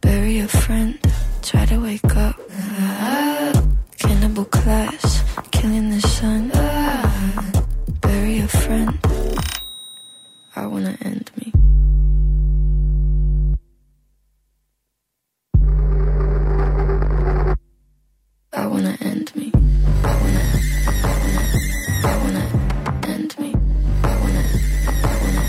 bury 0.00 0.38
a 0.40 0.48
friend, 0.48 0.98
try 1.42 1.64
to 1.66 1.78
wake 1.80 2.16
up. 2.16 2.36
Cannibal 3.98 4.44
class, 4.44 5.22
killing 5.50 5.90
the 5.90 6.00
sun. 6.00 6.50
bury 8.00 8.38
a 8.40 8.48
friend, 8.48 8.98
I 10.54 10.66
wanna 10.66 10.96
end 11.02 11.30
me. 11.36 11.52
I 18.52 18.66
wanna 18.66 18.96
end 19.00 19.32
me. 19.36 19.52
I 19.54 20.14
wanna, 20.20 20.42
I 21.04 21.14
wanna, 21.22 21.42
I 22.04 22.16
wanna 22.22 22.44
end 23.14 23.38
me. 23.38 23.54
I 24.02 24.14
wanna, 24.22 24.42
I 25.04 25.14
wanna, 25.22 25.42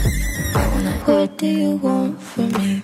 I 0.56 0.68
wanna. 0.74 0.92
What 1.06 1.38
do 1.38 1.48
you 1.48 1.72
want 1.78 2.22
from 2.22 2.52
me? 2.54 2.84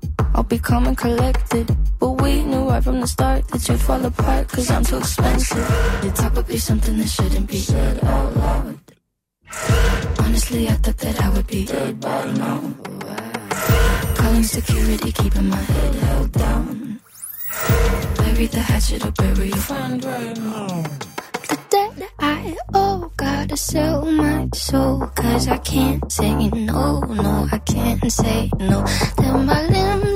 I'll 0.33 0.43
be 0.43 0.59
calm 0.59 0.87
and 0.87 0.97
collected. 0.97 1.75
But 1.99 2.21
we 2.21 2.43
knew 2.43 2.69
right 2.69 2.83
from 2.83 3.01
the 3.01 3.07
start 3.07 3.47
that 3.49 3.67
you'd 3.67 3.79
fall 3.79 4.03
apart, 4.05 4.47
cause 4.49 4.69
I'm 4.71 4.83
too 4.83 4.97
expensive. 4.97 6.03
Your 6.03 6.13
talk 6.13 6.35
would 6.35 6.47
be 6.47 6.57
something 6.57 6.97
that 6.97 7.09
shouldn't 7.09 7.47
be 7.47 7.59
said 7.59 8.03
out 8.03 8.35
loud. 8.35 8.79
Honestly, 10.19 10.67
I 10.69 10.73
thought 10.73 10.97
that 10.97 11.21
I 11.21 11.29
would 11.29 11.47
be 11.47 11.65
dead 11.65 11.99
by 11.99 12.31
now. 12.33 12.61
Calling 14.15 14.43
security, 14.43 15.11
keeping 15.11 15.49
my 15.49 15.57
head 15.57 15.95
held 15.95 16.31
down. 16.31 16.99
Bury 18.17 18.47
the 18.47 18.59
hatchet 18.59 19.05
or 19.05 19.11
bury 19.11 19.49
your 19.49 19.57
friend 19.57 20.03
right 20.03 20.37
now. 20.37 20.83
The 21.49 21.57
debt 21.69 22.09
I 22.19 22.55
oh 22.73 23.03
owe, 23.03 23.11
gotta 23.17 23.57
sell 23.57 24.05
my 24.05 24.47
soul. 24.53 25.07
Cause 25.15 25.47
I 25.47 25.57
can't 25.57 26.11
say 26.11 26.33
no, 26.49 26.99
no, 27.01 27.47
I 27.51 27.57
can't 27.59 28.11
say 28.11 28.49
no. 28.59 28.83
Then 29.17 29.45
my 29.45 29.61
limbs 29.67 30.10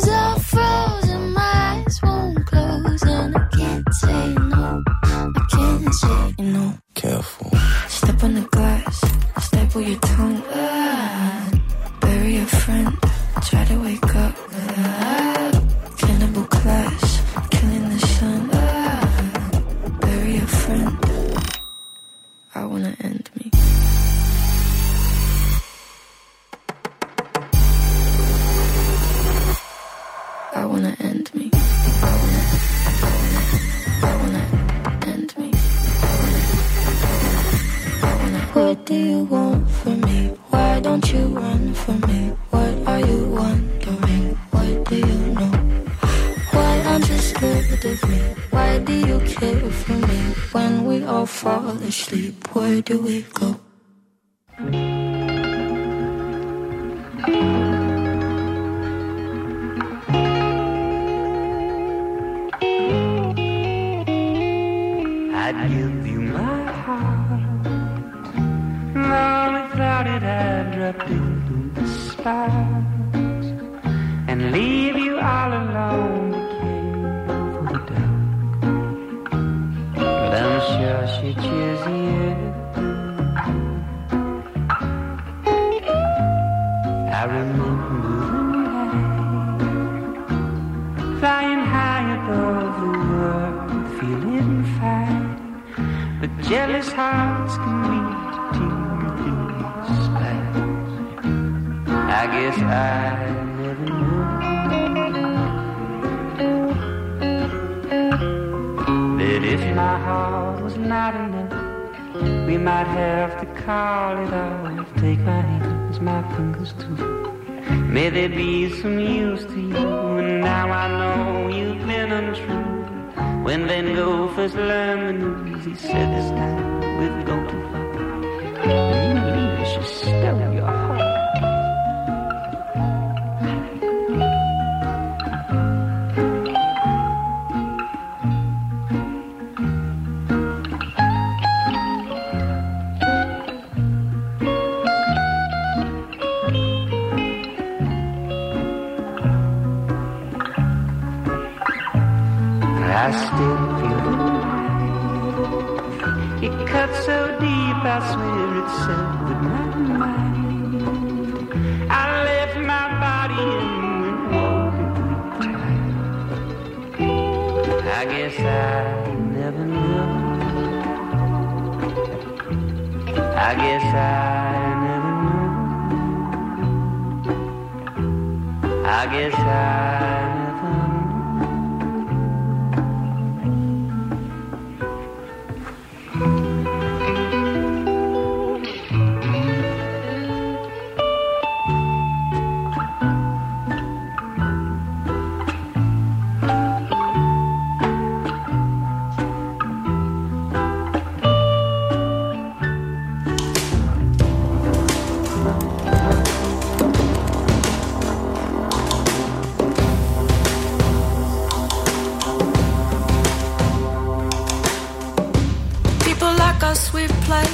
like 216.86 216.94
we 216.94 217.08
play 217.26 217.46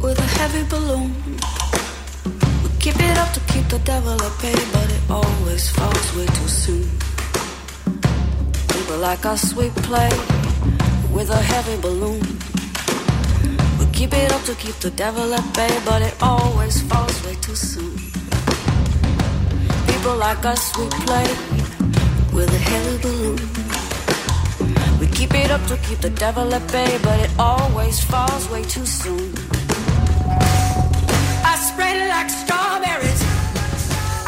with 0.00 0.18
a 0.18 0.28
heavy 0.38 0.62
balloon. 0.68 1.14
We 2.62 2.70
keep 2.78 2.96
it 2.96 3.18
up 3.18 3.32
to 3.34 3.40
keep 3.52 3.68
the 3.68 3.78
devil 3.84 4.12
at 4.12 4.42
bay, 4.42 4.54
but 4.72 4.90
it 4.90 5.02
always 5.10 5.68
falls 5.70 6.16
way 6.16 6.26
too 6.26 6.48
soon. 6.48 6.88
People 8.68 8.98
like 8.98 9.26
us, 9.26 9.54
we 9.54 9.70
play 9.88 10.10
with 11.12 11.30
a 11.30 11.42
heavy 11.52 11.80
balloon. 11.80 12.20
We 13.78 13.86
keep 13.92 14.12
it 14.12 14.32
up 14.32 14.42
to 14.44 14.54
keep 14.54 14.76
the 14.76 14.90
devil 14.90 15.34
at 15.34 15.54
bay, 15.54 15.80
but 15.84 16.02
it 16.02 16.14
always 16.22 16.82
falls 16.82 17.24
way 17.24 17.34
too 17.36 17.56
soon. 17.56 17.96
People 19.86 20.16
like 20.16 20.44
us, 20.44 20.76
we 20.78 20.86
play 21.06 21.28
with 22.32 22.52
a 22.52 22.58
heavy 22.58 22.98
balloon. 23.02 23.63
Keep 25.24 25.36
it 25.36 25.50
up 25.50 25.66
to 25.68 25.76
keep 25.78 26.00
the 26.00 26.10
devil 26.10 26.52
at 26.52 26.70
bay, 26.70 26.98
but 27.02 27.18
it 27.18 27.30
always 27.38 27.98
falls 28.04 28.46
way 28.50 28.62
too 28.62 28.84
soon. 28.84 29.32
I 31.52 31.54
spread 31.68 31.96
it 31.96 32.08
like 32.10 32.28
strawberries. 32.28 33.22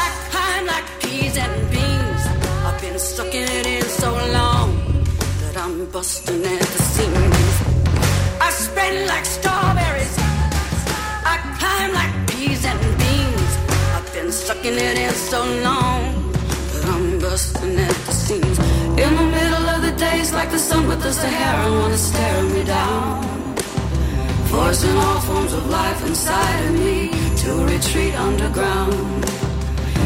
I 0.04 0.08
climb 0.30 0.64
like 0.64 0.86
peas 1.02 1.36
and 1.36 1.54
beans. 1.70 2.22
I've 2.64 2.80
been 2.80 2.98
sucking 2.98 3.48
it 3.58 3.66
in 3.66 3.82
so 3.82 4.10
long 4.38 4.68
that 5.42 5.58
I'm 5.58 5.84
busting 5.90 6.42
at 6.42 6.66
the 6.74 6.82
seams. 6.94 7.52
I 8.40 8.50
spread 8.50 8.94
it 8.94 9.06
like 9.06 9.26
strawberries. 9.26 10.16
I 11.32 11.36
climb 11.58 11.92
like 11.92 12.14
peas 12.30 12.64
and 12.64 12.80
beans. 13.00 13.50
I've 13.96 14.10
been 14.14 14.32
sucking 14.32 14.78
it 14.88 14.96
in 14.96 15.12
so 15.12 15.44
long 15.68 16.32
that 16.72 16.84
I'm 16.86 17.18
busting 17.18 17.78
at 17.78 17.96
the 18.06 18.12
seams. 18.12 18.58
In 19.04 19.14
the 19.14 19.26
middle 19.36 19.55
days, 19.96 20.32
like 20.32 20.50
the 20.50 20.58
sun 20.58 20.86
with 20.86 21.02
the 21.02 21.12
Sahara, 21.12 21.70
wanna 21.72 21.96
stare 21.96 22.42
me 22.44 22.64
down. 22.64 23.56
Forcing 24.50 24.96
all 24.96 25.20
forms 25.20 25.52
of 25.52 25.68
life 25.68 26.06
inside 26.06 26.60
of 26.66 26.74
me 26.78 27.10
to 27.42 27.50
retreat 27.64 28.14
underground. 28.14 29.24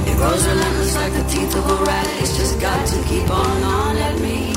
It 0.09 0.17
grows 0.17 0.47
relentless 0.47 0.95
like 0.97 1.13
the 1.13 1.25
teeth 1.33 1.55
of 1.57 1.65
a 1.71 1.85
rat. 1.85 2.07
It's 2.21 2.37
just 2.37 2.61
got 2.61 2.87
to 2.93 3.03
keep 3.05 3.29
on 3.31 3.63
on 3.63 3.97
at 3.97 4.19
me. 4.21 4.53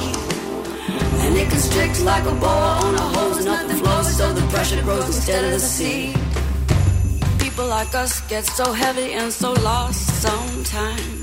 And 1.23 1.35
it 1.35 1.49
constricts 1.49 2.01
like 2.03 2.25
a 2.25 2.35
boa 2.35 2.71
on 2.85 2.95
a 2.95 3.05
hose. 3.15 3.45
Nothing 3.45 3.77
flows, 3.77 4.17
so 4.17 4.33
the 4.33 4.45
pressure 4.47 4.81
grows 4.81 5.05
instead 5.07 5.43
of 5.45 5.51
the 5.51 5.59
sea. 5.59 6.13
People 7.39 7.67
like 7.67 7.93
us 7.95 8.21
get 8.27 8.45
so 8.45 8.71
heavy 8.71 9.13
and 9.13 9.31
so 9.31 9.53
lost 9.53 10.21
sometimes. 10.21 11.22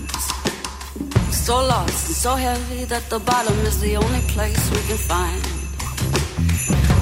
So 1.40 1.56
lost 1.56 2.06
and 2.06 2.14
so 2.14 2.36
heavy 2.36 2.84
that 2.84 3.08
the 3.08 3.18
bottom 3.18 3.58
is 3.60 3.80
the 3.80 3.96
only 3.96 4.20
place 4.28 4.60
we 4.70 4.80
can 4.88 4.98
find. 4.98 5.42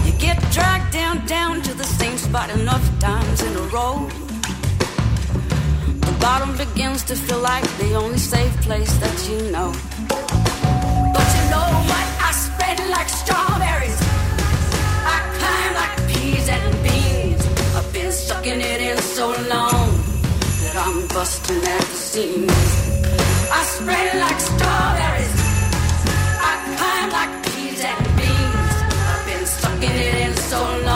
You 0.06 0.12
get 0.18 0.38
dragged 0.52 0.92
down, 0.92 1.26
down 1.26 1.60
to 1.62 1.74
the 1.74 1.84
same 1.84 2.16
spot 2.16 2.48
enough 2.50 2.86
times 2.98 3.42
in 3.42 3.54
a 3.56 3.66
row. 3.74 4.08
The 6.06 6.16
bottom 6.20 6.56
begins 6.56 7.02
to 7.10 7.16
feel 7.16 7.40
like 7.40 7.64
the 7.78 7.94
only 7.94 8.16
safe 8.16 8.54
place 8.62 8.96
that 8.98 9.18
you 9.28 9.50
know. 9.50 9.70
But 11.14 11.28
you 11.36 11.44
know 11.52 11.68
what? 11.90 12.06
I 12.28 12.30
spread 12.32 12.78
like 12.88 13.08
strawberries. 13.08 14.00
I 15.14 15.18
climb 15.36 15.72
like 15.82 15.96
peas 16.08 16.48
and 16.48 16.66
beans. 16.84 17.42
I've 17.76 17.92
been 17.92 18.12
sucking 18.12 18.60
it 18.60 18.80
in 18.80 18.98
so 18.98 19.26
long 19.54 19.88
that 20.62 20.74
I'm 20.78 21.08
busting 21.08 21.56
at 21.56 21.80
the 21.80 21.98
seams. 22.10 22.87
I 23.50 23.62
spread 23.64 24.18
like 24.20 24.40
strawberries. 24.40 25.34
I 26.48 26.52
climb 26.76 27.10
like 27.18 27.32
peas 27.46 27.80
and 27.80 28.04
beans. 28.16 28.74
I've 29.08 29.24
been 29.26 29.46
it 29.96 30.14
in 30.26 30.36
so 30.36 30.60
long 30.84 30.87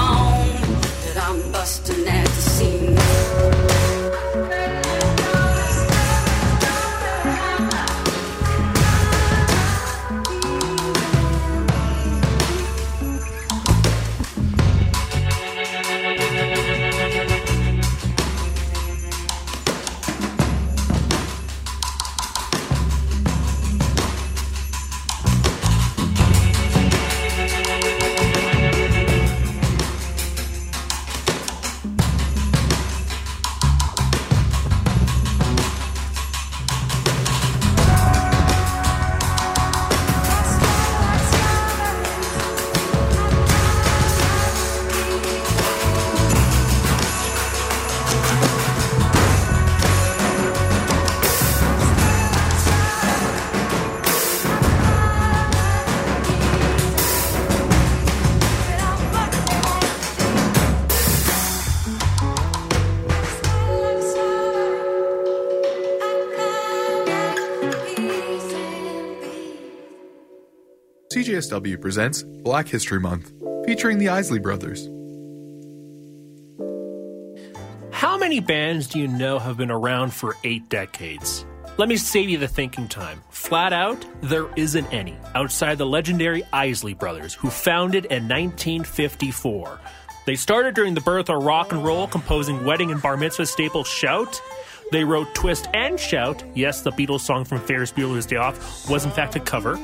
CJSW 71.42 71.80
presents 71.80 72.22
Black 72.22 72.68
History 72.68 73.00
Month, 73.00 73.32
featuring 73.66 73.98
the 73.98 74.08
Isley 74.08 74.38
Brothers. 74.38 74.88
How 77.90 78.16
many 78.16 78.40
bands 78.40 78.86
do 78.86 78.98
you 78.98 79.08
know 79.08 79.38
have 79.38 79.56
been 79.56 79.70
around 79.70 80.14
for 80.14 80.36
eight 80.44 80.68
decades? 80.68 81.44
Let 81.78 81.88
me 81.88 81.96
save 81.96 82.28
you 82.28 82.38
the 82.38 82.48
thinking 82.48 82.86
time. 82.86 83.22
Flat 83.30 83.72
out, 83.72 84.04
there 84.22 84.46
isn't 84.56 84.92
any 84.92 85.16
outside 85.34 85.78
the 85.78 85.86
legendary 85.86 86.44
Isley 86.52 86.94
Brothers, 86.94 87.34
who 87.34 87.50
founded 87.50 88.04
in 88.06 88.28
1954. 88.28 89.80
They 90.26 90.36
started 90.36 90.74
during 90.74 90.94
the 90.94 91.00
birth 91.00 91.28
of 91.28 91.42
rock 91.42 91.72
and 91.72 91.84
roll, 91.84 92.06
composing 92.06 92.64
wedding 92.64 92.92
and 92.92 93.02
bar 93.02 93.16
mitzvah 93.16 93.46
staple 93.46 93.84
Shout. 93.84 94.40
They 94.92 95.02
wrote 95.02 95.34
Twist 95.34 95.68
and 95.74 95.98
Shout. 95.98 96.44
Yes, 96.54 96.82
the 96.82 96.92
Beatles 96.92 97.20
song 97.20 97.44
from 97.44 97.60
Ferris 97.60 97.90
Bueller's 97.90 98.26
Day 98.26 98.36
Off 98.36 98.88
was 98.88 99.04
in 99.04 99.10
fact 99.10 99.34
a 99.34 99.40
cover. 99.40 99.78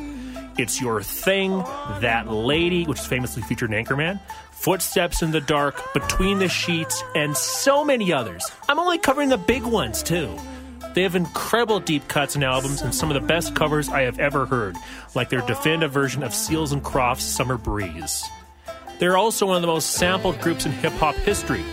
It's 0.58 0.80
Your 0.80 1.02
Thing, 1.02 1.58
That 2.00 2.26
Lady, 2.28 2.84
which 2.84 2.98
is 2.98 3.06
famously 3.06 3.42
featured 3.42 3.72
in 3.72 3.84
Anchorman, 3.84 4.20
Footsteps 4.50 5.22
in 5.22 5.30
the 5.30 5.40
Dark, 5.40 5.80
Between 5.94 6.40
the 6.40 6.48
Sheets, 6.48 7.00
and 7.14 7.36
so 7.36 7.84
many 7.84 8.12
others. 8.12 8.44
I'm 8.68 8.80
only 8.80 8.98
covering 8.98 9.28
the 9.28 9.38
big 9.38 9.62
ones, 9.62 10.02
too. 10.02 10.36
They 10.94 11.04
have 11.04 11.14
incredible 11.14 11.78
deep 11.78 12.08
cuts 12.08 12.34
and 12.34 12.42
albums 12.42 12.82
and 12.82 12.92
some 12.92 13.08
of 13.08 13.14
the 13.14 13.24
best 13.24 13.54
covers 13.54 13.88
I 13.88 14.02
have 14.02 14.18
ever 14.18 14.46
heard, 14.46 14.76
like 15.14 15.28
their 15.28 15.42
definitive 15.42 15.92
version 15.92 16.24
of 16.24 16.34
Seals 16.34 16.72
and 16.72 16.82
Crofts' 16.82 17.22
Summer 17.22 17.56
Breeze. 17.56 18.24
They're 18.98 19.16
also 19.16 19.46
one 19.46 19.56
of 19.56 19.62
the 19.62 19.68
most 19.68 19.92
sampled 19.92 20.40
groups 20.40 20.66
in 20.66 20.72
hip 20.72 20.92
hop 20.94 21.14
history. 21.14 21.64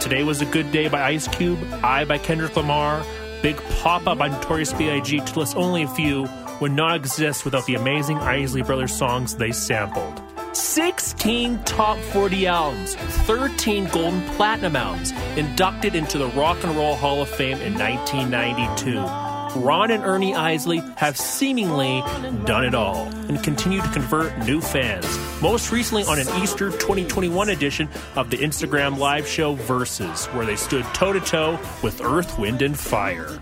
Today 0.00 0.22
Was 0.22 0.40
a 0.40 0.46
Good 0.46 0.70
Day 0.70 0.86
by 0.86 1.02
Ice 1.02 1.26
Cube, 1.26 1.58
I 1.82 2.04
by 2.04 2.18
Kendrick 2.18 2.56
Lamar, 2.56 3.04
Big 3.42 3.56
Poppa 3.80 4.14
by 4.14 4.28
Notorious 4.28 4.72
B.I.G., 4.72 5.18
to 5.18 5.38
list 5.40 5.56
only 5.56 5.82
a 5.82 5.88
few, 5.88 6.28
would 6.60 6.72
not 6.72 6.96
exist 6.96 7.44
without 7.44 7.66
the 7.66 7.74
amazing 7.74 8.18
Isley 8.18 8.62
Brothers 8.62 8.94
songs 8.94 9.34
they 9.36 9.52
sampled. 9.52 10.20
16 10.52 11.62
top 11.64 11.98
40 11.98 12.46
albums, 12.46 12.94
13 12.96 13.86
golden 13.86 14.22
platinum 14.30 14.76
albums, 14.76 15.12
inducted 15.36 15.94
into 15.94 16.18
the 16.18 16.28
Rock 16.28 16.62
and 16.64 16.74
Roll 16.76 16.96
Hall 16.96 17.22
of 17.22 17.28
Fame 17.28 17.60
in 17.60 17.74
1992. 17.74 19.28
Ron 19.56 19.90
and 19.90 20.04
Ernie 20.04 20.34
Isley 20.34 20.82
have 20.96 21.16
seemingly 21.16 22.02
done 22.44 22.64
it 22.64 22.74
all 22.74 23.06
and 23.28 23.42
continue 23.42 23.80
to 23.80 23.88
convert 23.88 24.36
new 24.46 24.60
fans. 24.60 25.06
Most 25.40 25.72
recently 25.72 26.04
on 26.04 26.18
an 26.18 26.28
Easter 26.42 26.70
2021 26.70 27.48
edition 27.48 27.88
of 28.16 28.30
the 28.30 28.38
Instagram 28.38 28.98
live 28.98 29.26
show 29.26 29.56
Verzuz, 29.56 30.32
where 30.34 30.46
they 30.46 30.56
stood 30.56 30.84
toe 30.94 31.12
to 31.12 31.20
toe 31.20 31.58
with 31.82 32.00
Earth, 32.02 32.38
Wind, 32.38 32.62
and 32.62 32.78
Fire. 32.78 33.40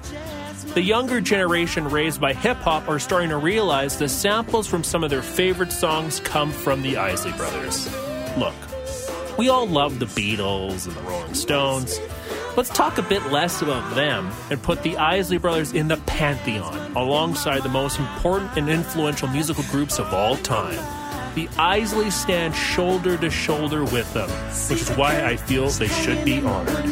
The 0.76 0.82
younger 0.82 1.22
generation 1.22 1.88
raised 1.88 2.20
by 2.20 2.34
hip 2.34 2.58
hop 2.58 2.86
are 2.86 2.98
starting 2.98 3.30
to 3.30 3.38
realize 3.38 3.96
the 3.96 4.10
samples 4.10 4.66
from 4.66 4.84
some 4.84 5.02
of 5.02 5.08
their 5.08 5.22
favorite 5.22 5.72
songs 5.72 6.20
come 6.20 6.52
from 6.52 6.82
the 6.82 6.98
Isley 6.98 7.32
Brothers. 7.32 7.90
Look, 8.36 8.52
we 9.38 9.48
all 9.48 9.66
love 9.66 9.98
the 9.98 10.04
Beatles 10.04 10.86
and 10.86 10.94
the 10.94 11.00
Rolling 11.00 11.32
Stones. 11.32 11.98
Let's 12.58 12.68
talk 12.68 12.98
a 12.98 13.02
bit 13.02 13.24
less 13.32 13.62
about 13.62 13.94
them 13.94 14.30
and 14.50 14.62
put 14.62 14.82
the 14.82 14.98
Isley 14.98 15.38
Brothers 15.38 15.72
in 15.72 15.88
the 15.88 15.96
pantheon 15.96 16.92
alongside 16.94 17.62
the 17.62 17.70
most 17.70 17.98
important 17.98 18.54
and 18.58 18.68
influential 18.68 19.28
musical 19.28 19.64
groups 19.70 19.98
of 19.98 20.12
all 20.12 20.36
time. 20.36 20.76
The 21.34 21.46
Isleys 21.56 22.12
stand 22.12 22.54
shoulder 22.54 23.16
to 23.16 23.30
shoulder 23.30 23.84
with 23.84 24.12
them, 24.12 24.28
which 24.68 24.82
is 24.82 24.90
why 24.90 25.24
I 25.24 25.36
feel 25.36 25.70
they 25.70 25.88
should 25.88 26.22
be 26.22 26.42
honored. 26.42 26.84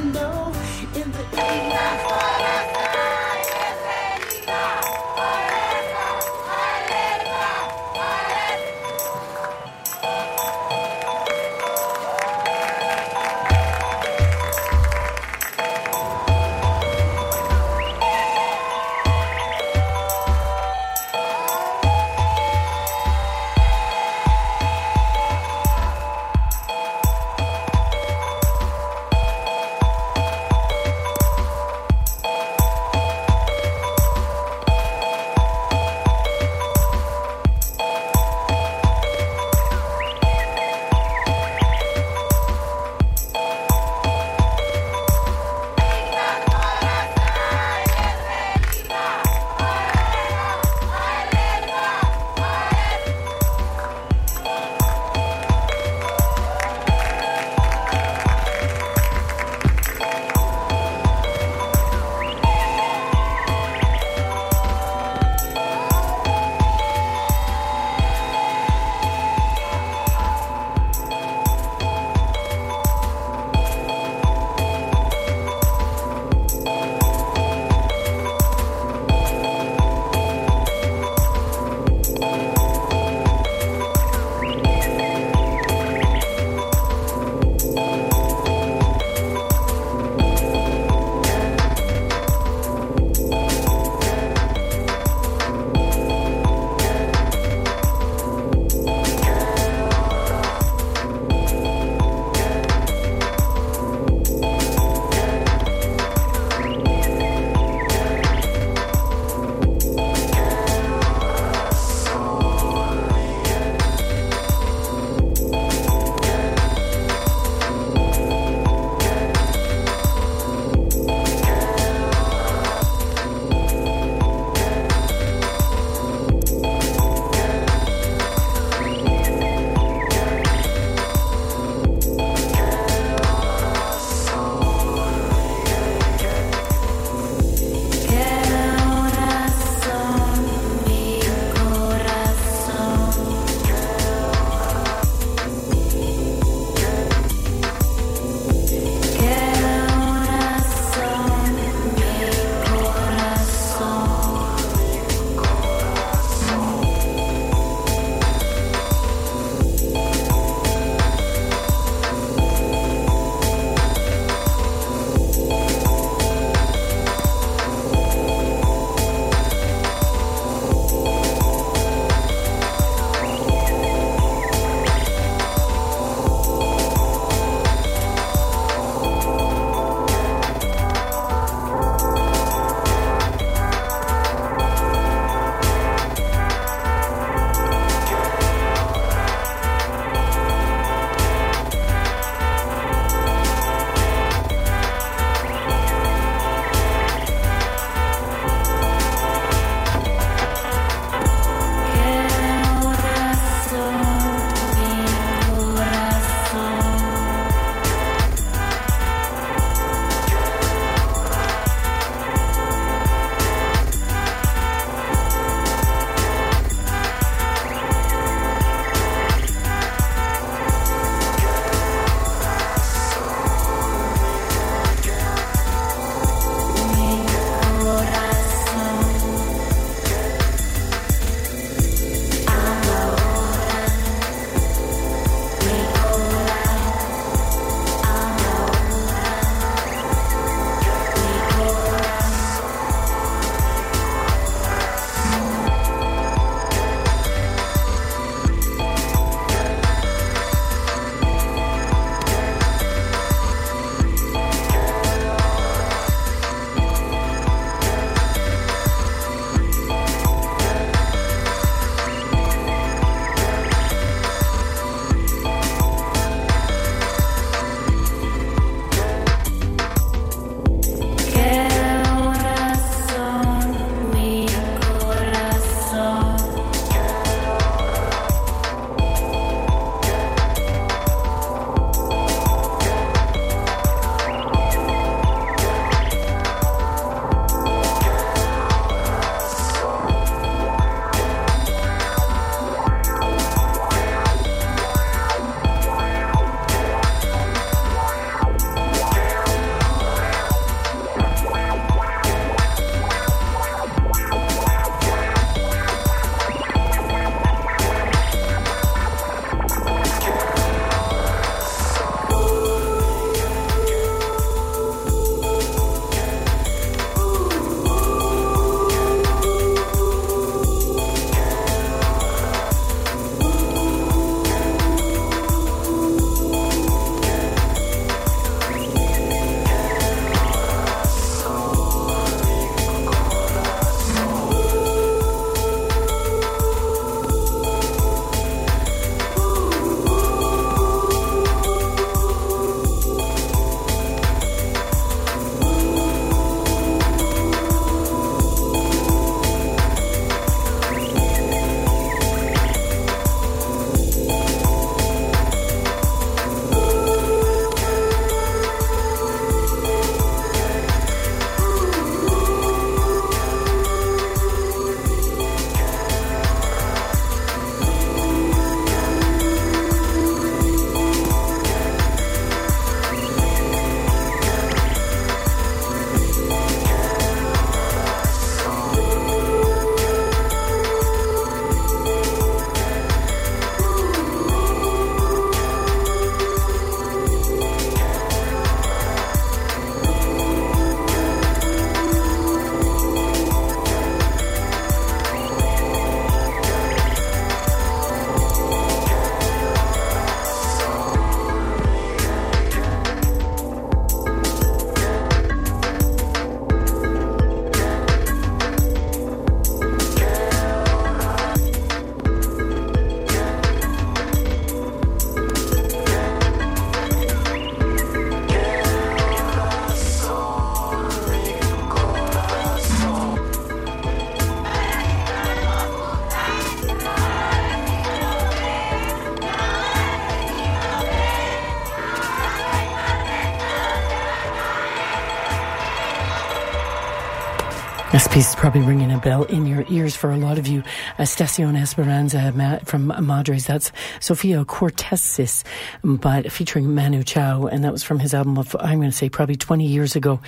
Piece 438.35 438.49
is 438.49 438.57
probably 438.57 438.81
ringing 438.81 439.13
a 439.13 439.19
bell 439.19 439.45
in 439.45 439.65
your 439.65 439.85
ears 439.89 440.17
for 440.17 440.33
a 440.33 440.37
lot 440.37 440.59
of 440.59 440.67
you. 440.67 440.81
Uh, 441.21 441.23
Estacion 441.23 441.77
Esperanza 441.77 442.81
from 442.85 443.13
Madres. 443.25 443.65
That's 443.65 443.93
Sofia 444.19 444.65
Kourtesis, 444.65 445.63
but 446.03 446.51
featuring 446.51 446.97
Manu 446.97 447.23
Chao. 447.23 447.67
And 447.67 447.85
that 447.85 447.93
was 447.93 448.03
from 448.03 448.19
his 448.19 448.35
album 448.35 448.59
of, 448.59 448.75
I'm 448.81 448.99
going 448.99 449.09
to 449.09 449.17
say, 449.17 449.29
probably 449.29 449.55
20 449.55 449.87
years 449.87 450.17
ago. 450.17 450.41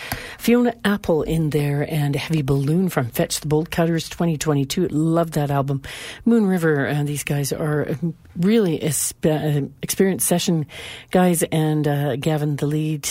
Fiona 0.47 0.77
Apple 0.85 1.25
in 1.25 1.51
there 1.51 1.85
and 1.93 2.15
Heavy 2.15 2.43
Balloon 2.43 2.89
from 2.89 3.09
Fetch 3.09 3.41
the 3.41 3.49
Bolt 3.49 3.69
Cutters 3.69 4.09
2022. 4.09 4.87
Love 4.87 5.33
that 5.33 5.51
album. 5.51 5.83
MOONRIIVR, 6.25 7.01
uh, 7.01 7.03
these 7.03 7.25
guys 7.25 7.53
are 7.53 7.97
really 8.37 8.81
uh, 8.81 9.61
experienced 9.83 10.25
session 10.25 10.67
guys 11.11 11.43
and 11.43 11.89
uh, 11.89 12.15
Gavin, 12.15 12.55
the 12.55 12.67
lead 12.67 13.09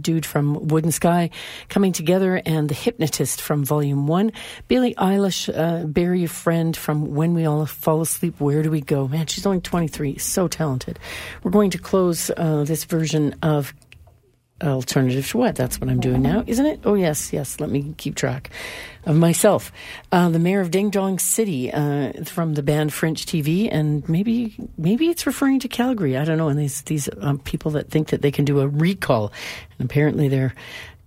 dude 0.00 0.24
from 0.24 0.68
Wood 0.68 0.84
and 0.84 0.94
Sky, 0.94 1.28
coming 1.68 1.92
together 1.92 2.40
and 2.46 2.70
the 2.70 2.74
hypnotist 2.74 3.42
from 3.42 3.62
Volume 3.62 4.06
Volume 4.06 4.06
1. 4.06 4.32
Billie 4.66 4.94
Eilish, 4.94 5.52
uh, 5.54 5.84
Bury 5.84 6.24
a 6.24 6.28
Friend 6.28 6.74
from 6.74 7.14
When 7.14 7.34
We 7.34 7.44
All 7.44 7.66
Fall 7.66 8.00
Asleep, 8.00 8.40
Where 8.40 8.62
Do 8.62 8.70
We 8.70 8.80
Go? 8.80 9.06
Man, 9.06 9.26
she's 9.26 9.44
only 9.44 9.60
23, 9.60 10.16
so 10.16 10.48
talented. 10.48 10.98
We're 11.42 11.50
going 11.50 11.72
to 11.72 11.78
close 11.78 12.30
uh, 12.34 12.64
this 12.64 12.84
version 12.84 13.34
of 13.42 13.74
Alternative 14.62 15.26
to 15.28 15.38
What? 15.38 15.56
That's 15.56 15.80
what 15.80 15.88
I'm 15.88 16.00
doing 16.00 16.22
now, 16.22 16.44
isn't 16.46 16.66
it? 16.66 16.80
Oh, 16.84 16.94
yes, 16.94 17.32
yes. 17.32 17.60
Let 17.60 17.70
me 17.70 17.94
keep 17.96 18.14
track 18.14 18.50
of 19.06 19.16
myself. 19.16 19.72
Uh, 20.12 20.28
the 20.28 20.38
mayor 20.38 20.60
of 20.60 20.70
Ding 20.70 20.90
Dong 20.90 21.18
City 21.18 21.72
uh, 21.72 22.24
from 22.24 22.54
the 22.54 22.62
band 22.62 22.92
French 22.92 23.26
TV, 23.26 23.68
and 23.70 24.06
maybe 24.08 24.54
maybe 24.76 25.08
it's 25.08 25.26
referring 25.26 25.60
to 25.60 25.68
Calgary. 25.68 26.16
I 26.16 26.24
don't 26.24 26.38
know. 26.38 26.48
And 26.48 26.58
these 26.58 26.82
these 26.82 27.08
um, 27.20 27.38
people 27.38 27.70
that 27.72 27.90
think 27.90 28.08
that 28.08 28.22
they 28.22 28.30
can 28.30 28.44
do 28.44 28.60
a 28.60 28.68
recall, 28.68 29.32
and 29.78 29.90
apparently 29.90 30.28
they're 30.28 30.54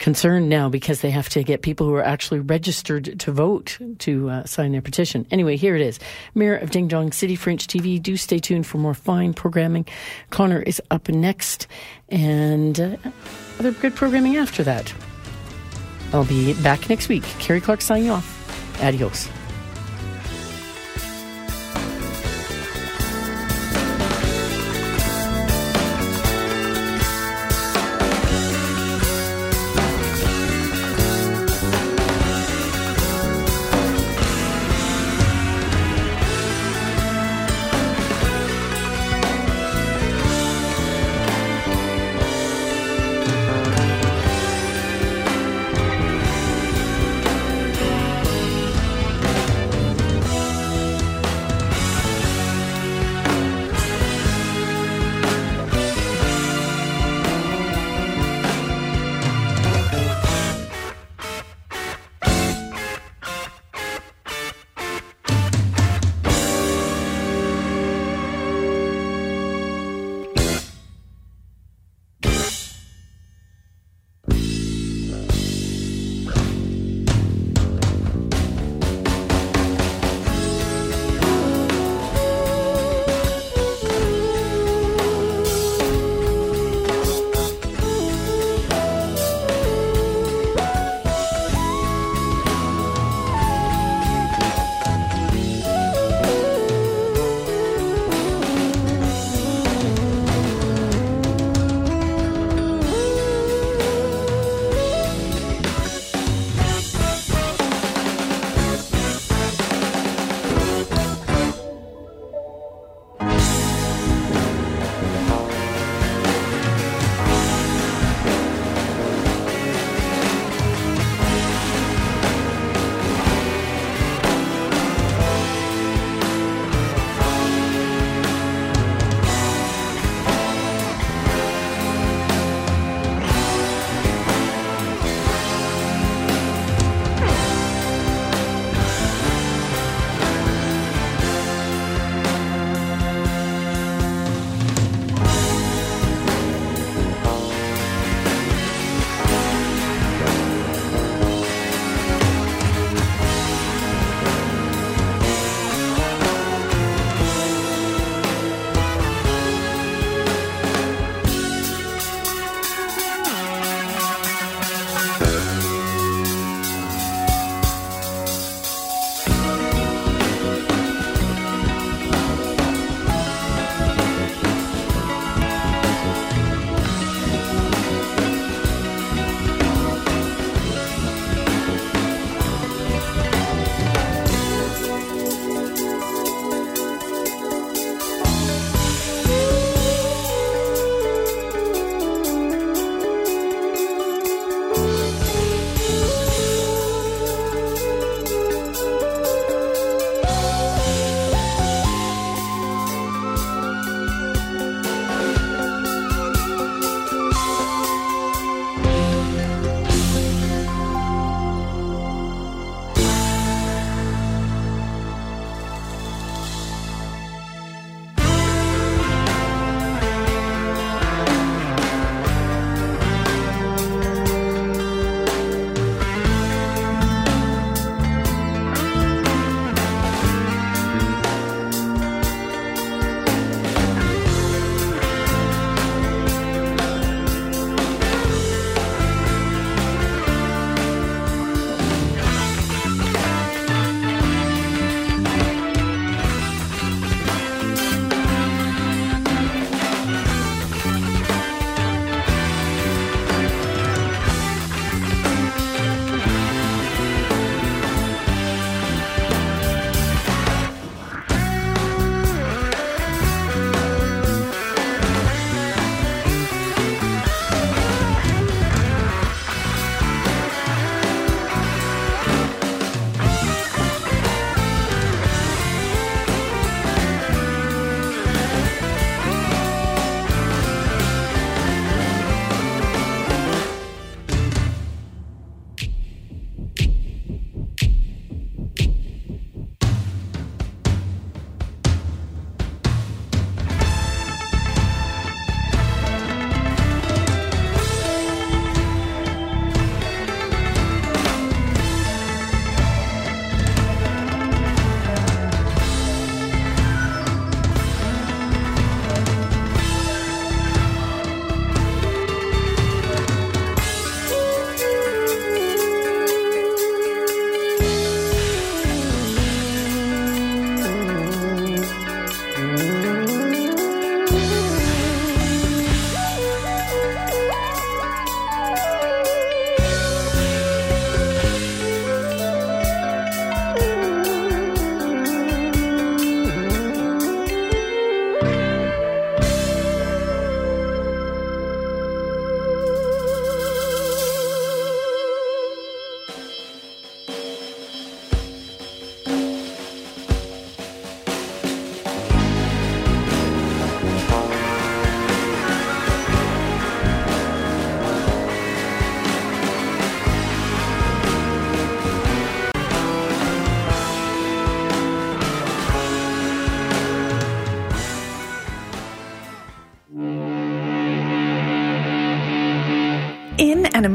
concerned 0.04 0.50
now 0.50 0.68
because 0.68 1.00
they 1.00 1.12
have 1.12 1.30
to 1.30 1.44
get 1.46 1.62
people 1.62 1.88
who 1.88 1.94
are 1.94 2.04
actually 2.04 2.42
registered 2.42 3.18
to 3.22 3.32
vote 3.32 3.78
to 4.00 4.30
uh, 4.30 4.44
sign 4.44 4.74
their 4.74 4.82
petition. 4.82 5.26
Anyway, 5.32 5.56
here 5.56 5.78
it 5.78 5.82
is. 5.82 5.98
Mayor 6.36 6.58
of 6.58 6.72
Ding 6.72 6.90
Dong 6.90 7.14
City, 7.14 7.38
French 7.38 7.68
TV. 7.68 8.04
Do 8.04 8.18
stay 8.18 8.38
tuned 8.38 8.68
for 8.68 8.80
more 8.80 8.94
fine 8.94 9.34
programming. 9.34 9.86
Connor 10.30 10.62
is 10.62 10.82
up 10.92 11.08
next, 11.08 11.68
and 12.10 12.78
uh, 12.82 12.98
other 13.60 13.72
good 13.72 13.96
programming 13.96 14.36
after 14.36 14.62
that. 14.64 14.94
I'll 16.12 16.26
be 16.26 16.54
back 16.62 16.90
next 16.90 17.08
week. 17.08 17.24
Carrie 17.40 17.62
Clark 17.62 17.80
signing 17.80 18.10
off. 18.10 18.28
Adios. 18.84 19.30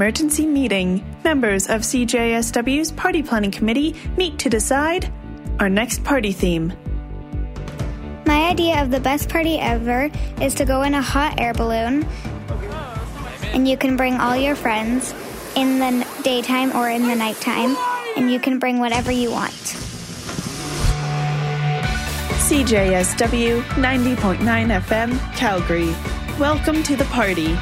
Emergency 0.08 0.46
meeting. 0.46 1.04
Members 1.22 1.68
of 1.68 1.82
CJSW's 1.82 2.92
Party 2.92 3.22
Planning 3.22 3.50
Committee 3.50 3.94
meet 4.16 4.38
to 4.38 4.48
decide 4.48 5.12
our 5.60 5.68
next 5.68 6.02
party 6.02 6.32
theme. 6.32 6.72
My 8.24 8.48
idea 8.48 8.82
of 8.82 8.90
the 8.90 9.00
best 9.00 9.28
party 9.28 9.58
ever 9.58 10.10
is 10.40 10.54
to 10.54 10.64
go 10.64 10.80
in 10.80 10.94
a 10.94 11.02
hot 11.02 11.38
air 11.38 11.52
balloon, 11.52 12.06
and 13.52 13.68
you 13.68 13.76
can 13.76 13.98
bring 13.98 14.14
all 14.14 14.34
your 14.34 14.54
friends 14.54 15.12
in 15.56 15.78
the 15.78 16.06
daytime 16.22 16.74
or 16.74 16.88
in 16.88 17.06
the 17.06 17.14
nighttime, 17.14 17.76
and 18.16 18.32
you 18.32 18.40
can 18.40 18.58
bring 18.58 18.78
whatever 18.78 19.12
you 19.12 19.30
want. 19.30 19.52
CJSW 22.48 23.60
90.9 23.60 24.38
FM, 24.80 25.36
Calgary. 25.36 25.94
Welcome 26.40 26.82
to 26.84 26.96
the 26.96 27.04
party. 27.04 27.58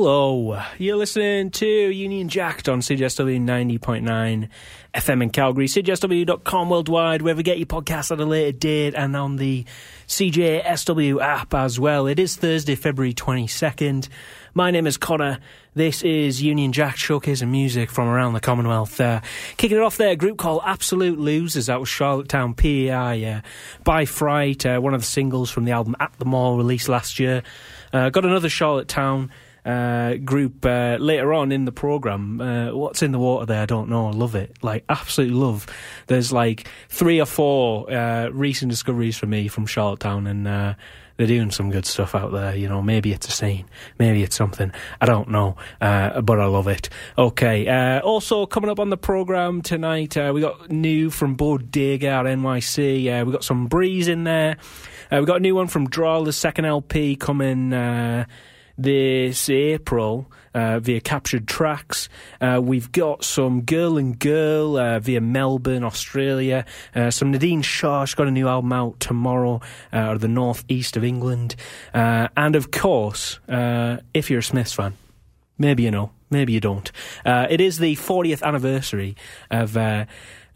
Hello, 0.00 0.62
you're 0.78 0.94
listening 0.94 1.50
to 1.50 1.66
Union 1.66 2.28
Jacked 2.28 2.68
on 2.68 2.78
CJSW 2.78 3.40
90.9 3.40 4.48
FM 4.94 5.22
in 5.24 5.30
Calgary, 5.30 5.66
CJSW.com 5.66 6.70
worldwide, 6.70 7.20
wherever 7.20 7.40
you 7.40 7.42
get 7.42 7.58
your 7.58 7.66
podcast 7.66 8.12
at 8.12 8.20
a 8.20 8.24
later 8.24 8.56
date, 8.56 8.94
and 8.94 9.16
on 9.16 9.34
the 9.38 9.64
CJSW 10.06 11.20
app 11.20 11.52
as 11.52 11.80
well. 11.80 12.06
It 12.06 12.20
is 12.20 12.36
Thursday, 12.36 12.76
February 12.76 13.12
22nd. 13.12 14.08
My 14.54 14.70
name 14.70 14.86
is 14.86 14.96
Connor. 14.96 15.40
This 15.74 16.04
is 16.04 16.40
Union 16.40 16.70
Jack 16.70 16.94
showcasing 16.94 17.48
music 17.48 17.90
from 17.90 18.06
around 18.06 18.34
the 18.34 18.40
Commonwealth. 18.40 19.00
Uh, 19.00 19.20
kicking 19.56 19.78
it 19.78 19.82
off 19.82 19.96
there, 19.96 20.10
a 20.10 20.16
group 20.16 20.38
called 20.38 20.62
Absolute 20.64 21.18
Losers. 21.18 21.66
That 21.66 21.80
was 21.80 21.88
Charlottetown 21.88 22.54
PEI 22.54 23.24
uh, 23.24 23.40
by 23.82 24.04
Fright, 24.04 24.64
uh, 24.64 24.78
one 24.78 24.94
of 24.94 25.00
the 25.00 25.06
singles 25.06 25.50
from 25.50 25.64
the 25.64 25.72
album 25.72 25.96
At 25.98 26.12
the 26.18 26.24
Mall 26.24 26.56
released 26.56 26.88
last 26.88 27.18
year. 27.18 27.42
Uh, 27.92 28.10
got 28.10 28.24
another 28.24 28.48
Charlottetown 28.48 29.32
uh, 29.68 30.14
group 30.14 30.64
uh, 30.64 30.96
later 30.98 31.34
on 31.34 31.52
in 31.52 31.66
the 31.66 31.72
program. 31.72 32.40
Uh, 32.40 32.74
what's 32.74 33.02
in 33.02 33.12
the 33.12 33.18
water 33.18 33.44
there? 33.44 33.62
I 33.62 33.66
don't 33.66 33.90
know. 33.90 34.08
I 34.08 34.12
love 34.12 34.34
it. 34.34 34.56
Like 34.62 34.84
absolutely 34.88 35.36
love. 35.36 35.66
There's 36.06 36.32
like 36.32 36.66
three 36.88 37.20
or 37.20 37.26
four 37.26 37.92
uh, 37.92 38.28
recent 38.30 38.70
discoveries 38.70 39.18
for 39.18 39.26
me 39.26 39.46
from 39.46 39.66
Charlottetown, 39.66 40.26
and 40.26 40.48
uh, 40.48 40.74
they're 41.18 41.26
doing 41.26 41.50
some 41.50 41.70
good 41.70 41.84
stuff 41.84 42.14
out 42.14 42.32
there. 42.32 42.56
You 42.56 42.66
know, 42.66 42.80
maybe 42.80 43.12
it's 43.12 43.28
a 43.28 43.30
scene, 43.30 43.66
maybe 43.98 44.22
it's 44.22 44.36
something. 44.36 44.72
I 45.02 45.06
don't 45.06 45.28
know, 45.28 45.56
uh, 45.82 46.22
but 46.22 46.40
I 46.40 46.46
love 46.46 46.68
it. 46.68 46.88
Okay. 47.18 47.68
Also 48.00 48.46
coming 48.46 48.70
up 48.70 48.80
on 48.80 48.88
the 48.88 48.96
program 48.96 49.60
tonight, 49.60 50.16
we 50.16 50.40
got 50.40 50.70
new 50.70 51.10
from 51.10 51.34
Bodega 51.34 52.08
at 52.08 52.24
NYC. 52.24 53.20
Uh, 53.20 53.26
we 53.26 53.32
got 53.32 53.44
some 53.44 53.66
breeze 53.66 54.08
in 54.08 54.24
there. 54.24 54.56
We 55.12 55.26
got 55.26 55.36
a 55.36 55.40
new 55.40 55.54
one 55.54 55.66
from 55.66 55.88
Drahla, 55.88 56.24
the 56.24 56.32
second 56.32 56.64
LP 56.64 57.16
coming 57.16 57.74
this 58.78 59.50
April 59.50 60.30
uh, 60.54 60.78
via 60.78 61.00
captured 61.00 61.46
tracks. 61.46 62.08
Uh, 62.40 62.60
we've 62.62 62.90
got 62.92 63.24
some 63.24 63.62
Girl 63.62 63.98
and 63.98 64.18
Girl 64.18 64.78
uh, 64.78 65.00
via 65.00 65.20
Melbourne, 65.20 65.84
Australia. 65.84 66.64
Uh, 66.94 67.10
some 67.10 67.32
Nadine 67.32 67.62
Shah, 67.62 68.04
she's 68.04 68.14
got 68.14 68.28
a 68.28 68.30
new 68.30 68.48
album 68.48 68.72
out 68.72 69.00
tomorrow 69.00 69.60
uh, 69.92 70.12
of 70.12 70.20
the 70.20 70.28
northeast 70.28 70.96
of 70.96 71.04
England. 71.04 71.56
Uh, 71.92 72.28
and 72.36 72.56
of 72.56 72.70
course, 72.70 73.40
uh, 73.48 73.98
if 74.14 74.30
you're 74.30 74.40
a 74.40 74.42
Smiths 74.42 74.72
fan, 74.72 74.94
maybe 75.58 75.82
you 75.82 75.90
know, 75.90 76.12
maybe 76.30 76.52
you 76.52 76.60
don't. 76.60 76.90
It 77.26 77.60
is 77.60 77.78
the 77.78 77.96
40th 77.96 78.42
anniversary 78.42 79.16
of. 79.50 79.76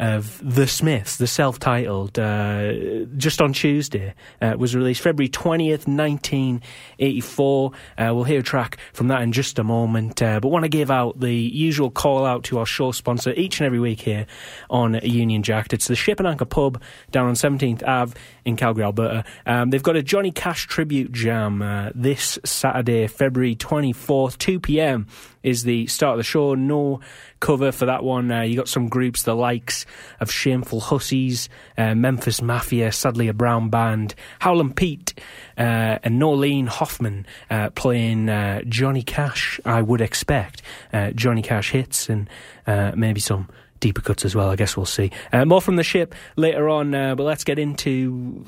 Of 0.03 0.41
The 0.43 0.67
Smiths, 0.67 1.19
the 1.19 1.29
self 1.29 1.61
titled, 1.61 2.19
uh, 2.19 3.05
just 3.17 3.41
on 3.41 3.53
Tuesday, 3.53 4.15
uh, 4.41 4.57
was 4.59 4.75
released 4.75 5.01
February 5.01 5.29
20th, 5.29 5.87
1984. 5.87 7.71
Uh, 7.71 8.11
we'll 8.13 8.25
hear 8.25 8.41
a 8.41 8.43
track 8.43 8.79
from 8.93 9.07
that 9.09 9.23
in 9.23 9.31
just 9.31 9.61
a 9.61 9.63
moment, 9.63 10.21
uh, 10.21 10.41
but 10.41 10.49
want 10.49 10.65
to 10.65 10.69
give 10.69 10.91
out 10.91 11.21
the 11.21 11.33
usual 11.33 11.89
call 11.89 12.27
out 12.27 12.43
to 12.43 12.59
our 12.59 12.67
show 12.67 12.91
sponsor 12.91 13.33
each 13.37 13.61
and 13.61 13.67
every 13.67 13.79
week 13.79 14.01
here 14.01 14.27
on 14.69 14.99
Union 15.05 15.45
Jack. 15.45 15.73
It's 15.73 15.87
the 15.87 15.95
Ship 15.95 16.19
and 16.19 16.27
Anchor 16.27 16.47
Pub 16.47 16.83
down 17.13 17.29
on 17.29 17.35
17th 17.35 17.87
Ave 17.87 18.19
in 18.45 18.57
Calgary, 18.57 18.83
Alberta. 18.83 19.25
Um, 19.47 19.71
they've 19.71 19.85
got 19.85 19.95
a 19.95 20.03
Johnny 20.03 20.33
Cash 20.33 20.67
tribute 20.67 21.13
jam 21.13 21.63
uh, 21.63 21.91
this 21.95 22.41
Saturday, 22.45 23.07
February 23.07 23.55
24th, 23.55 24.37
2 24.39 24.59
pm 24.59 25.07
is 25.43 25.65
the 25.65 25.87
start 25.87 26.13
of 26.13 26.19
the 26.19 26.25
show. 26.25 26.55
No 26.55 27.01
cover 27.41 27.73
for 27.73 27.87
that 27.87 28.05
one. 28.05 28.31
Uh, 28.31 28.43
you 28.43 28.57
got 28.57 28.69
some 28.69 28.89
groups, 28.89 29.25
the 29.25 29.35
likes 29.35 29.85
of 30.21 30.31
Shameful 30.31 30.81
Hussies, 30.81 31.49
uh, 31.77 31.95
Memphis 31.95 32.41
Mafia, 32.41 32.93
sadly 32.93 33.29
a 33.29 33.35
brown 33.35 33.69
band, 33.69 34.15
Howlin' 34.39 34.73
Pete, 34.73 35.15
uh, 35.59 35.99
and 36.03 36.21
Norleen 36.21 36.69
Hoffman 36.69 37.27
uh, 37.51 37.71
playing 37.71 38.29
uh, 38.29 38.63
Johnny 38.69 39.03
Cash. 39.03 39.61
I 39.65 39.83
would 39.83 40.01
expect 40.01 40.63
uh, 40.93 41.11
Johnny 41.11 41.43
Cash 41.43 41.71
hits 41.71 42.09
and 42.09 42.29
maybe 42.67 43.21
some 43.21 43.49
deeper 43.81 44.01
cuts 44.01 44.25
as 44.25 44.35
well. 44.35 44.49
I 44.49 44.57
guess 44.57 44.77
we'll 44.77 44.87
see. 44.87 45.11
More 45.33 45.61
from 45.61 45.77
the 45.77 45.83
ship 45.83 46.15
later 46.37 46.69
on, 46.69 46.93
but 46.93 47.21
let's 47.21 47.45
get 47.45 47.59
into. 47.59 48.45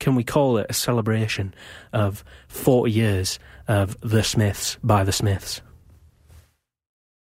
Can 0.00 0.16
we 0.16 0.24
call 0.24 0.58
it 0.58 0.66
a 0.68 0.74
celebration 0.74 1.54
of 1.92 2.24
40 2.48 2.92
years 2.92 3.38
of 3.66 3.96
The 4.00 4.22
Smiths 4.22 4.76
by 4.82 5.02
The 5.02 5.12
Smiths? 5.12 5.62